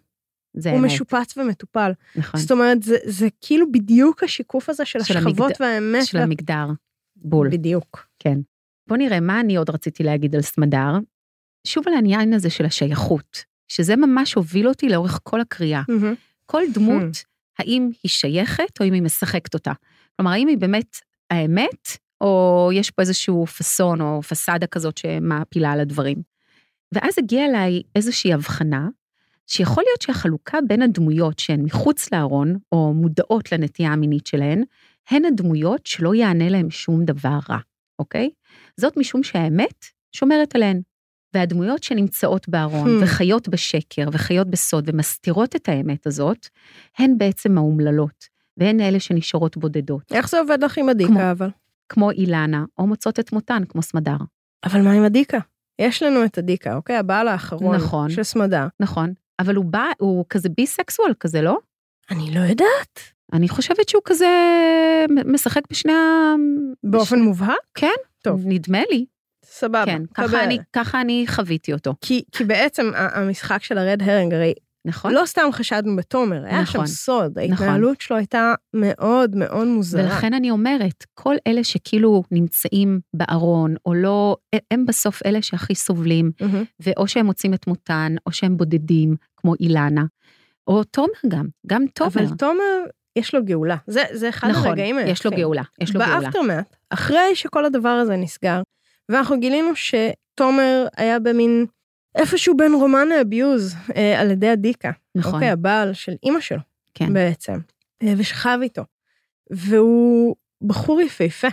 זה 0.56 0.70
הוא 0.70 0.78
אמת, 0.78 0.86
משופץ 0.86 1.36
ומטופל. 1.38 1.92
נכון. 2.16 2.40
זאת 2.40 2.50
אומרת, 2.50 2.82
זה, 2.82 2.96
זה 3.04 3.28
כאילו 3.40 3.72
בדיוק 3.72 4.22
השיקוף 4.22 4.68
הזה 4.68 4.84
של 4.84 5.02
של 5.02 5.16
השכבות 5.18 5.38
המגד- 5.50 5.60
והאמת. 5.60 6.04
של 6.06 6.16
וה- 6.18 6.22
המגדר. 6.24 6.66
בול. 7.16 7.48
בדיוק. 7.48 8.06
כן. 8.18 8.38
בוא 8.88 8.96
נראה 8.96 9.20
מה 9.20 9.40
אני 9.40 9.56
עוד 9.56 9.70
רציתי 9.70 10.02
להגיד 10.02 10.34
על 10.34 10.42
סמדר. 10.42 10.92
שוב 11.66 11.88
על 11.88 11.94
העניין 11.94 12.32
הזה 12.32 12.50
של 12.50 12.64
השייכות, 12.64 13.44
שזה 13.68 13.96
ממש 13.96 14.34
הוביל 14.34 14.68
אותי 14.68 14.88
לאורך 14.88 15.20
כל 15.22 15.40
הקריאה. 15.40 15.82
מהמם. 15.88 16.14
כל 16.46 16.62
דמות, 16.74 17.24
האם 17.58 17.90
היא 18.02 18.10
שייכת 18.10 18.80
או 18.80 18.86
אם 18.86 18.92
היא 18.92 19.02
משחקת 19.02 19.54
אותה. 19.54 19.72
כלומר, 20.16 20.32
האם 20.32 20.48
היא 20.48 20.58
באמת 20.58 20.96
האמת, 21.30 21.88
או 22.20 22.70
יש 22.74 22.90
פה 22.90 23.02
איזשהו 23.02 23.46
פאסון 23.46 24.00
או 24.00 24.22
פסאדה 24.22 24.66
כזאת 24.66 24.98
שמעפילה 24.98 25.72
על 25.72 25.80
הדברים. 25.80 26.22
ואז 26.94 27.18
הגיעה 27.18 27.46
אליי 27.46 27.82
איזושהי 27.94 28.32
הבחנה, 28.32 28.88
שיכול 29.46 29.84
להיות 29.86 30.02
שהחלוקה 30.02 30.58
בין 30.68 30.82
הדמויות 30.82 31.38
שהן 31.38 31.62
מחוץ 31.62 32.12
לארון, 32.12 32.56
או 32.72 32.94
מודעות 32.94 33.52
לנטייה 33.52 33.92
המינית 33.92 34.26
שלהן, 34.26 34.62
הן 35.10 35.24
הדמויות 35.24 35.86
שלא 35.86 36.14
יענה 36.14 36.48
להן 36.48 36.70
שום 36.70 37.04
דבר 37.04 37.38
רע, 37.50 37.58
אוקיי? 37.98 38.30
זאת 38.76 38.96
משום 38.96 39.22
שהאמת 39.22 39.84
שומרת 40.12 40.54
עליהן. 40.54 40.80
והדמויות 41.34 41.82
שנמצאות 41.82 42.48
בארון 42.48 42.88
Hmm. 43.00 43.04
וחיות 43.04 43.48
בשקר 43.48 44.08
וחיות 44.12 44.50
בסוד 44.50 44.88
ומסתירות 44.92 45.56
את 45.56 45.68
האמת 45.68 46.06
הזאת, 46.06 46.46
הן 46.98 47.18
בעצם 47.18 47.58
האומללות, 47.58 48.24
והן 48.56 48.80
אלה 48.80 49.00
שנשארות 49.00 49.56
בודדות, 49.56 50.12
איך 50.12 50.28
זה 50.28 50.38
עובד 50.38 50.64
לך 50.64 50.78
עם 50.78 50.88
הדיקה 50.88 51.10
כמו- 51.10 51.30
אבל? 51.30 51.50
כמו 51.88 52.10
אילנה, 52.10 52.64
או 52.78 52.86
מוצאות 52.86 53.20
את 53.20 53.32
מותן, 53.32 53.62
כמו 53.68 53.82
סמדר. 53.82 54.16
אבל 54.64 54.80
מה 54.82 54.92
עם 54.92 55.04
הדיקה? 55.04 55.38
יש 55.80 56.02
לנו 56.02 56.24
את 56.24 56.38
הדיקה, 56.38 56.74
אוקיי? 56.76 56.96
הבעל 56.96 57.28
האחרון 57.28 57.76
נכון. 57.76 58.10
של 58.10 58.22
סמדר. 58.22 58.66
נכון, 58.80 59.12
אבל 59.38 59.54
הוא 59.56 59.64
בא, 59.64 59.84
הוא 59.98 60.24
כזה 60.28 60.48
ביסקסואל 60.56 61.12
כזה, 61.20 61.42
לא? 61.42 61.58
אני 62.10 62.34
לא 62.34 62.40
יודעת. 62.40 63.00
אני 63.32 63.48
חושבת 63.48 63.88
שהוא 63.88 64.02
כזה 64.04 64.26
משחק 65.26 65.62
בשני 65.70 65.92
ה... 65.92 66.34
באופן 66.84 67.18
מובהק? 67.20 67.56
כן, 67.74 67.92
טוב. 68.22 68.42
נדמה 68.44 68.78
לי. 68.90 69.04
סבבה. 69.54 69.84
כן. 69.84 70.02
ככה 70.14 70.44
אני, 70.44 70.58
ככה 70.72 71.00
אני 71.00 71.24
חוויתי 71.28 71.72
אותו, 71.72 71.94
כי, 72.00 72.22
כי 72.32 72.44
בעצם 72.44 72.90
המשחק 72.94 73.62
של 73.62 73.78
הרד 73.78 74.02
הרינג, 74.02 74.34
הרי 74.34 74.54
נכון? 74.86 75.12
לא 75.12 75.22
סתם 75.26 75.48
חשדנו 75.52 75.96
בתומר, 75.96 76.44
היה 76.44 76.62
נכון. 76.62 76.86
שם 76.86 76.92
סוד, 76.92 77.38
נכון. 77.38 77.50
ההתנהלות 77.50 78.00
שלו 78.00 78.16
הייתה 78.16 78.54
מאוד 78.74 79.36
מאוד 79.36 79.66
מוזרה. 79.66 80.02
ולכן 80.04 80.34
אני 80.34 80.50
אומרת, 80.50 81.04
כל 81.14 81.34
אלה 81.46 81.64
שכאילו 81.64 82.22
נמצאים 82.30 83.00
בארון, 83.14 83.74
או 83.86 83.94
לא, 83.94 84.36
הם 84.70 84.86
בסוף 84.86 85.22
אלה 85.26 85.42
שהכי 85.42 85.74
סובלים, 85.74 86.30
מהמם. 86.40 86.64
ואו 86.80 87.08
שהם 87.08 87.26
מוצאים 87.26 87.54
את 87.54 87.66
מותן, 87.66 88.14
או 88.26 88.32
שהם 88.32 88.56
בודדים, 88.56 89.16
כמו 89.36 89.54
אילנה, 89.60 90.04
או 90.66 90.84
תומר 90.84 91.08
גם, 91.28 91.46
גם 91.66 91.84
תומר. 91.94 92.10
אבל 92.10 92.36
תומר, 92.38 92.84
יש 93.16 93.34
לו 93.34 93.44
גאולה. 93.44 93.76
זה, 93.86 94.02
זה 94.12 94.28
אחד 94.28 94.48
נכון, 94.48 94.66
הרגעים 94.66 94.98
היפים. 94.98 95.12
יש 95.12 95.26
לו 95.26 95.30
גאולה, 95.30 95.62
יש 95.80 95.94
לו 95.94 96.00
גאולה. 96.00 96.20
באפטרמט, 96.20 96.76
אחרי 96.90 97.34
שכל 97.34 97.64
הדבר 97.64 97.88
הזה 97.88 98.16
נסגר, 98.16 98.62
ואנחנו 99.08 99.40
גילינו 99.40 99.70
שתומר 99.74 100.86
היה 100.96 101.18
במין 101.18 101.66
איפשהו 102.14 102.56
בין 102.56 102.74
רומן 102.74 103.08
לאביוז 103.08 103.74
אה, 103.96 104.20
על 104.20 104.30
ידי 104.30 104.48
הדיקה. 104.48 104.90
נכון, 105.14 105.34
אוקיי, 105.34 105.50
הבעל 105.50 105.92
של 105.92 106.12
אימא 106.22 106.40
שלו 106.40 106.60
כן, 106.94 107.12
בעצם, 107.14 107.58
אה, 108.02 108.12
ושכב 108.16 108.58
איתו. 108.62 108.82
והוא 109.50 110.36
בחור 110.62 111.00
יפהפה, 111.00 111.48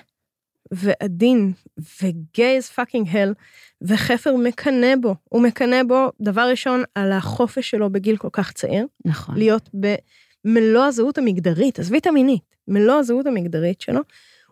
ועדין, 0.71 1.53
וגיי 2.01 2.59
as 2.59 2.77
fucking 2.77 3.07
hell, 3.13 3.33
וחפר 3.81 4.35
מקנא 4.35 4.95
בו. 5.01 5.15
הוא 5.23 5.41
מקנא 5.41 5.83
בו, 5.83 6.11
דבר 6.21 6.49
ראשון, 6.49 6.83
על 6.95 7.11
החופש 7.11 7.69
שלו 7.69 7.89
בגיל 7.89 8.17
כל 8.17 8.29
כך 8.31 8.51
צעיר, 8.51 8.85
נכון, 9.05 9.37
להיות 9.37 9.69
במלוא 9.73 10.83
הזהות 10.83 11.17
המגדרית, 11.17 11.79
עזבי 11.79 11.97
את 11.97 12.07
המינית, 12.07 12.55
מלוא 12.67 12.95
הזהות 12.95 13.25
המגדרית 13.25 13.81
שלו, 13.81 14.01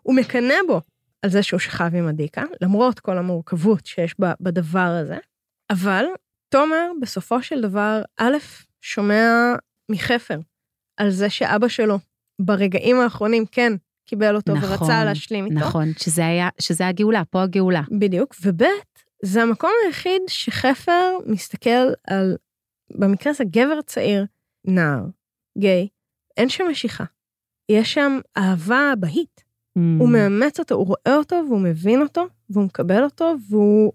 הוא 0.01 0.15
מקנא 0.15 0.55
בו 0.67 0.81
על 1.21 1.29
זה 1.29 1.43
שהוא 1.43 1.59
שכב 1.59 1.95
עם 1.95 2.07
הדיקה, 2.07 2.43
למרות 2.61 2.99
כל 2.99 3.17
המורכבות 3.17 3.85
שיש 3.85 4.15
בדבר 4.39 4.79
הזה, 4.79 5.17
אבל 5.69 6.05
תומר 6.49 6.91
בסופו 7.01 7.43
של 7.43 7.61
דבר, 7.61 8.01
א', 8.17 8.37
שומע 8.81 9.53
מחפר 9.91 10.39
על 10.97 11.09
זה 11.09 11.29
שאבא 11.29 11.67
שלו 11.67 11.99
ברגעים 12.41 12.99
האחרונים 12.99 13.45
כן 13.45 13.73
קיבל 14.05 14.35
אותו 14.35 14.53
נכון, 14.53 14.69
ורצה 14.69 15.03
להשלים 15.05 15.45
איתו. 15.45 15.59
נכון, 15.59 15.87
שזה 15.99 16.25
היה, 16.25 16.49
שזה 16.61 16.87
הגאולה, 16.87 17.25
פה 17.25 17.43
הגאולה. 17.43 17.81
בדיוק, 17.99 18.35
וב' 18.41 18.63
זה 19.23 19.41
המקום 19.41 19.71
היחיד 19.85 20.21
שחפר 20.27 21.17
מסתכל 21.25 21.87
על, 22.07 22.37
במקרה 22.91 23.31
הזה 23.31 23.43
גבר 23.43 23.81
צעיר, 23.81 24.25
נער, 24.65 25.03
גיי, 25.57 25.87
אין 26.37 26.49
שם 26.49 26.63
משיכה. 26.71 27.03
יש 27.71 27.93
שם 27.93 28.19
אהבה 28.37 28.93
בהית. 28.99 29.48
Mm. 29.77 29.81
הוא 29.99 30.09
מאמץ 30.09 30.59
אותו, 30.59 30.75
הוא 30.75 30.85
רואה 30.85 31.15
אותו 31.15 31.43
והוא 31.47 31.61
מבין 31.61 32.01
אותו, 32.01 32.27
והוא 32.49 32.65
מקבל 32.65 33.03
אותו, 33.03 33.35
והוא 33.49 33.93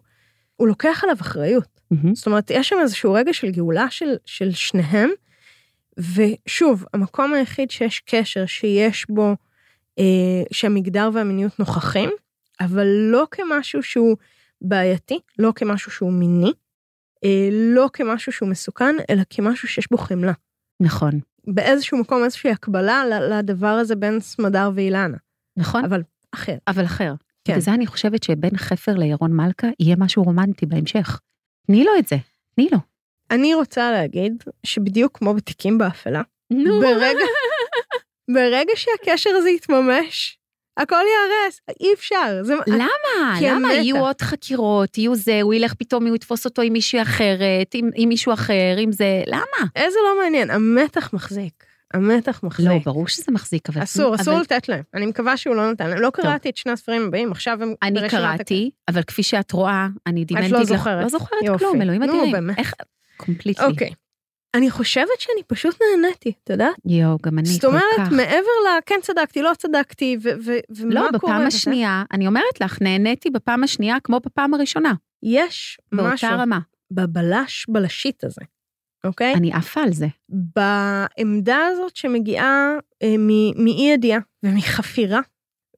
הוא 0.57 0.69
לוקח 0.69 1.01
עליו 1.05 1.17
אחריות. 1.21 1.81
מהמם. 1.91 2.15
זאת 2.15 2.27
אומרת, 2.27 2.51
יש 2.51 2.69
שם 2.69 2.77
איזשהו 2.83 3.13
רגע 3.13 3.33
של 3.33 3.51
גאולה 3.51 3.91
של, 3.91 4.17
של 4.25 4.51
שניהם, 4.53 5.11
ושוב, 5.99 6.85
המקום 6.95 7.35
היחיד 7.35 7.71
שיש 7.71 8.03
קשר, 8.07 8.47
שיש 8.47 9.07
בו, 9.09 9.37
אה, 9.99 10.43
שהמגדר 10.53 11.11
והמיניות 11.13 11.59
נוכחים, 11.59 12.11
אבל 12.61 12.87
לא 12.87 13.27
כמשהו 13.31 13.83
שהוא 13.83 14.17
בעייתי, 14.63 15.19
לא 15.39 15.53
כמשהו 15.55 15.91
שהוא 15.91 16.13
מיני, 16.13 16.53
אה, 17.25 17.49
לא 17.53 17.91
כמשהו 17.93 18.33
שהוא 18.33 18.49
מסוכן, 18.49 18.97
אלא 19.11 19.23
כמשהו 19.31 19.69
שיש 19.69 19.91
בו 19.91 19.99
חמלה. 19.99 20.33
נכון, 20.81 21.21
באיזשהו 21.47 21.99
מקום, 21.99 22.25
איזושהי 22.25 22.51
הקבלה 22.51 23.05
לדבר 23.31 23.67
הזה 23.67 23.97
בין 23.97 24.21
סמדר 24.21 24.71
ואילנה, 24.75 25.17
נכון, 25.57 25.85
אבל 25.85 26.03
אחר. 26.35 26.57
אבל 26.69 26.85
אחר. 26.85 27.14
כן. 27.45 27.55
וזה 27.57 27.75
אני 27.75 27.87
חושבת 27.87 28.23
שבין 28.23 28.57
חפר 28.57 28.95
לירון 28.95 29.33
מלכה 29.33 29.67
יהיה 29.81 29.97
משהו 29.99 30.23
רומנטי 30.23 30.67
בהמשך. 30.67 31.21
תני 31.67 31.85
לו 31.85 31.93
את 31.99 32.09
זה, 32.09 32.17
תני 32.55 32.69
לו. 32.73 32.79
אני 33.31 33.55
רוצה 33.55 33.93
להגיד 33.93 34.45
שבדיוק 34.67 35.19
כמו 35.19 35.35
בתיקים 35.35 35.79
באפלה, 35.79 36.23
נו. 36.51 36.81
ברגע, 36.81 37.25
ברגע 38.35 38.73
שהקשר 38.77 39.31
הזה 39.31 39.51
יתממש, 39.51 40.38
הכל 40.77 40.97
ייהרס, 40.97 41.61
אי 41.81 41.95
אפשר. 41.95 42.38
זה, 42.43 42.55
למה? 42.67 43.37
כי 43.38 43.47
למה? 43.47 43.69
המתח. 43.69 43.83
יהיו 43.83 43.99
עוד 43.99 44.21
חקירות, 44.21 44.99
יהיו 44.99 45.14
זה, 45.14 45.43
הוא 45.43 45.55
ילך 45.55 45.75
פתאום, 45.75 46.07
הוא 46.07 46.17
יתפוס 46.17 46.45
אותו 46.45 46.62
עם 46.62 46.73
מישהי 46.73 47.03
אחרת, 47.03 47.75
עם, 47.75 47.90
עם 47.95 48.09
מישהו 48.09 48.33
אחר, 48.33 48.77
עם 48.79 48.93
זה, 48.93 49.23
למה? 49.27 49.69
איזה 49.77 49.99
לא 50.05 50.23
מעניין, 50.23 50.51
המתח 50.51 51.12
מחזיק. 51.12 51.63
המתח 51.94 52.40
מחזיק. 52.42 52.68
לא, 52.68 52.78
ברור 52.85 53.09
שזה 53.09 53.33
מחזיק, 53.33 53.68
אבל... 53.68 53.83
אסור, 53.83 54.14
אסור 54.14 54.35
אבל 54.35 54.42
לתת 54.42 54.68
להם. 54.68 54.83
אני 54.94 55.07
מקווה 55.07 55.37
שהוא 55.37 55.54
לא 55.54 55.72
נתן 55.72 55.90
להם. 55.90 55.98
לא 55.98 56.11
קראתי 56.11 56.48
את 56.48 56.57
שני 56.57 56.72
הספרים 56.72 57.02
הבאים, 57.07 57.33
עכשיו 57.33 57.62
הם 57.62 57.74
אני 57.83 58.09
קראתי, 58.09 58.70
אבל 58.88 59.02
כפי 59.02 59.22
שאת 59.22 59.52
רואה, 59.52 59.88
אני 60.07 60.24
דימנתי 60.24 60.48
לא 60.50 60.59
לך... 60.61 60.64
זוכרת. 60.64 61.02
לא 61.02 61.09
זוכרת 61.09 61.42
יופי. 61.44 61.64
כלום, 61.64 61.83
אלוהים 61.83 62.02
נו, 62.02 62.12
אדירים. 62.12 62.33
באמת. 62.33 62.59
איך... 62.59 62.74
קומפליטלי. 63.16 63.66
אוקיי. 63.66 63.90
אני 64.54 64.70
חושבת 64.70 65.18
שאני 65.18 65.42
פשוט 65.46 65.78
נהניתי, 65.83 66.33
את 66.44 66.50
יודעת? 66.50 66.74
יואו, 66.85 67.18
גם 67.22 67.38
אני 67.38 67.48
זאת 67.48 67.61
כל 67.61 67.66
אומרת, 67.66 67.83
כך. 67.96 68.12
מעבר 68.12 68.37
ל... 68.64 68.68
כן 68.87 68.98
צדקתי, 69.02 69.42
לא 69.42 69.50
צדקתי, 69.59 70.16
ו- 70.22 70.28
ו- 70.44 70.59
ומה 70.76 70.94
לא, 70.94 71.00
קורה. 71.00 71.12
בפעם 71.12 71.46
וזה, 71.46 71.46
השנייה, 71.46 72.04
אני 72.12 72.26
אומרת 72.26 72.61
לך, 72.61 72.83
נהניתי 72.83 73.30
בפעם 73.30 73.64
השנייה 73.64 73.96
כמו 74.04 74.20
בפעם 74.26 74.54
הראשונה. 74.54 74.92
יש 75.22 75.78
משהו 75.92 76.28
באותה 76.28 76.42
רמה. 76.42 76.59
בבלש 76.90 77.66
בלשית 77.68 78.24
הזה, 78.24 78.40
אוקיי? 79.05 79.35
אני 79.35 79.53
עפה 79.53 79.81
על 79.83 79.93
זה. 79.93 80.07
בעמדה 80.29 81.59
הזאת 81.73 81.97
שמגיעה 81.97 82.73
אה, 83.03 83.14
מאי 83.57 83.90
ידיעה 83.93 84.21
ומחפירה 84.43 85.21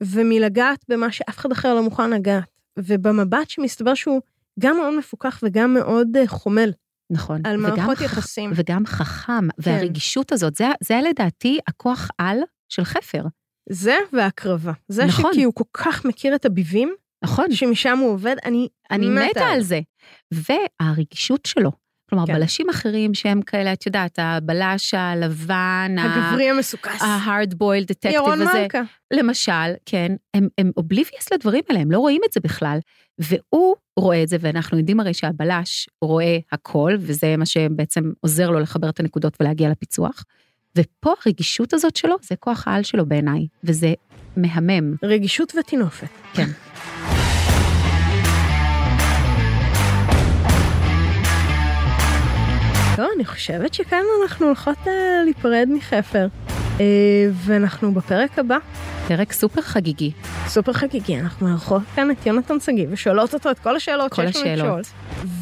ומלגעת 0.02 0.84
במה 0.88 1.12
שאף 1.12 1.38
אחד 1.38 1.52
אחר 1.52 1.74
לא 1.74 1.82
מוכן 1.82 2.10
לגעת, 2.10 2.44
ובמבט 2.78 3.50
שמסתבר 3.50 3.94
שהוא 3.94 4.20
גם 4.60 4.76
מאוד 4.76 4.98
מפוקח 4.98 5.40
וגם 5.42 5.74
מאוד 5.74 6.16
אה, 6.16 6.26
חומל 6.26 6.72
נכון. 7.10 7.40
על 7.44 7.56
מערכות 7.56 8.00
יחסים. 8.00 8.50
וגם 8.54 8.86
חכם, 8.86 9.48
כן. 9.62 9.70
והרגישות 9.70 10.32
הזאת, 10.32 10.54
זה, 10.54 10.66
זה 10.82 11.00
לדעתי 11.08 11.58
הכוח 11.68 12.08
על 12.18 12.38
של 12.68 12.84
חפר. 12.84 13.22
זה 13.68 13.96
והקרבה. 14.12 14.72
זה 14.88 15.04
נכון. 15.04 15.32
שכי 15.32 15.42
הוא 15.42 15.54
כל 15.54 15.64
כך 15.72 16.04
מכיר 16.04 16.34
את 16.34 16.44
הביבים, 16.44 16.94
נכון. 17.24 17.52
שמשם 17.52 17.98
הוא 17.98 18.10
עובד, 18.10 18.36
אני 18.44 18.68
אני 18.90 19.08
מתה 19.08 19.46
על 19.46 19.62
זה. 19.62 19.80
והרגישות 20.34 21.46
שלו, 21.46 21.70
כלומר, 22.10 22.26
כן. 22.26 22.34
בלשים 22.34 22.70
אחרים 22.70 23.14
שהם 23.14 23.42
כאלה, 23.42 23.72
את 23.72 23.86
יודעת, 23.86 24.18
הבלש 24.22 24.94
הלבן, 24.94 25.96
הגברי 25.98 26.50
המסוכס. 26.50 27.02
ה-hard 27.02 27.54
boiled 27.54 27.84
detective 27.92 28.14
ירון 28.14 28.42
הזה, 28.42 28.62
מלכה. 28.62 28.82
למשל, 29.12 29.72
כן, 29.86 30.12
הם, 30.34 30.48
הם 30.58 30.70
אובליביוס 30.76 31.32
לדברים 31.32 31.62
האלה, 31.68 31.80
הם 31.80 31.90
לא 31.90 31.98
רואים 31.98 32.20
את 32.28 32.32
זה 32.32 32.40
בכלל. 32.40 32.78
והוא 33.18 33.76
רואה 33.96 34.22
את 34.22 34.28
זה, 34.28 34.36
ואנחנו 34.40 34.78
יודעים 34.78 35.00
הרי 35.00 35.14
שהבלש 35.14 35.88
רואה 36.02 36.38
הכל, 36.52 36.96
וזה 36.98 37.36
מה 37.36 37.46
שבעצם 37.46 38.12
עוזר 38.20 38.50
לו 38.50 38.60
לחבר 38.60 38.88
את 38.88 39.00
הנקודות 39.00 39.36
ולהגיע 39.40 39.70
לפיצוח. 39.70 40.24
ופה 40.78 41.14
הרגישות 41.26 41.72
הזאת 41.72 41.96
שלו, 41.96 42.16
זה 42.22 42.36
כוח 42.36 42.68
העל 42.68 42.82
שלו 42.82 43.06
בעיניי, 43.06 43.46
וזה 43.64 43.94
מהמם. 44.36 44.94
רגישות 45.02 45.52
וטינופת. 45.60 46.08
כן. 46.34 46.46
טוב, 52.96 53.06
אני 53.16 53.24
חושבת 53.24 53.74
שכאן 53.74 54.02
אנחנו 54.22 54.46
הולכות 54.46 54.88
אה, 54.88 54.92
להיפרד 55.24 55.68
מחפר. 55.74 56.26
אה, 56.80 56.84
ואנחנו 57.32 57.94
בפרק 57.94 58.38
הבא, 58.38 58.58
פרק 59.08 59.32
סופר 59.32 59.60
חגיגי. 59.60 60.12
סופר 60.46 60.72
חגיגי, 60.72 61.20
אנחנו 61.20 61.48
מארחות 61.48 61.82
כאן 61.94 62.10
את 62.10 62.26
יונתן 62.26 62.60
שגיא 62.60 62.86
ושואלות 62.90 63.34
אותו 63.34 63.50
את 63.50 63.58
כל 63.58 63.76
השאלות 63.76 64.12
כל 64.12 64.32
שיש 64.32 64.36
לנו. 64.36 64.54
לשאול. 64.54 64.82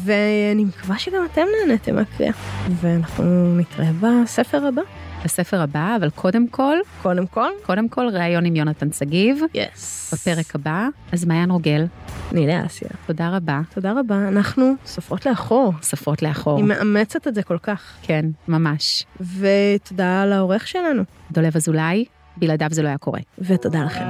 ואני 0.05 0.65
מקווה 0.65 0.99
שגם 0.99 1.25
אתם 1.31 1.41
נהניתם 1.59 1.95
מהקריאה. 1.95 2.33
ואנחנו 2.81 3.57
נתראה 3.57 3.91
בספר 4.01 4.65
הבא. 4.65 4.81
בספר 5.25 5.61
הבא, 5.61 5.95
אבל 5.99 6.09
קודם 6.09 6.47
כל, 6.47 6.77
קודם 7.01 7.27
כל, 7.27 7.49
קודם 7.65 7.89
כל 7.89 8.07
ראיון 8.13 8.45
עם 8.45 8.55
יונתן 8.55 8.91
שגיב, 8.91 9.41
יס. 9.53 10.13
בפרק 10.13 10.55
הבא. 10.55 10.87
אז 11.11 11.25
מעיין 11.25 11.51
רוגל, 11.51 11.85
נילה 12.31 12.65
אסיה. 12.65 12.89
תודה 13.05 13.29
רבה. 13.35 13.61
תודה 13.73 13.93
רבה, 13.99 14.27
אנחנו 14.27 14.73
סופרות 14.85 15.25
לאחור. 15.25 15.73
סופרות 15.81 16.21
לאחור. 16.21 16.59
אני 16.59 16.67
מאמצת 16.67 17.27
את 17.27 17.35
זה 17.35 17.43
כל 17.43 17.57
כך. 17.57 17.93
כן, 18.01 18.25
ממש. 18.47 19.05
ותודה 19.39 20.25
לעורך 20.25 20.67
שלנו. 20.67 21.03
דולב 21.31 21.55
אזולאי, 21.55 22.05
בלעדיו 22.37 22.67
זה 22.71 22.81
לא 22.81 22.87
היה 22.87 22.97
קורה. 22.97 23.19
ותודה 23.39 23.83
לכם. 23.83 24.05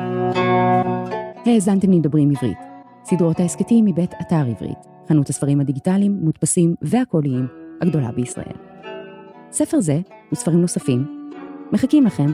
האזנתם 1.45 1.91
לדברים 1.91 2.31
עברית. 2.31 2.57
סדרות 3.05 3.39
ההסכתים 3.39 3.85
מבית 3.85 4.11
אתר 4.21 4.45
עברית, 4.49 4.77
חנות 5.09 5.29
הספרים 5.29 5.59
הדיגיטליים, 5.59 6.19
מודפסים 6.21 6.75
והקוליים 6.81 7.47
הגדולה 7.81 8.11
בישראל. 8.11 8.74
ספר 9.55 9.79
זה 9.79 9.99
וספרים 10.31 10.61
נוספים 10.61 11.29
מחכים 11.71 12.05
לכם 12.05 12.31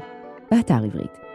באתר 0.52 0.84
עברית. 0.84 1.31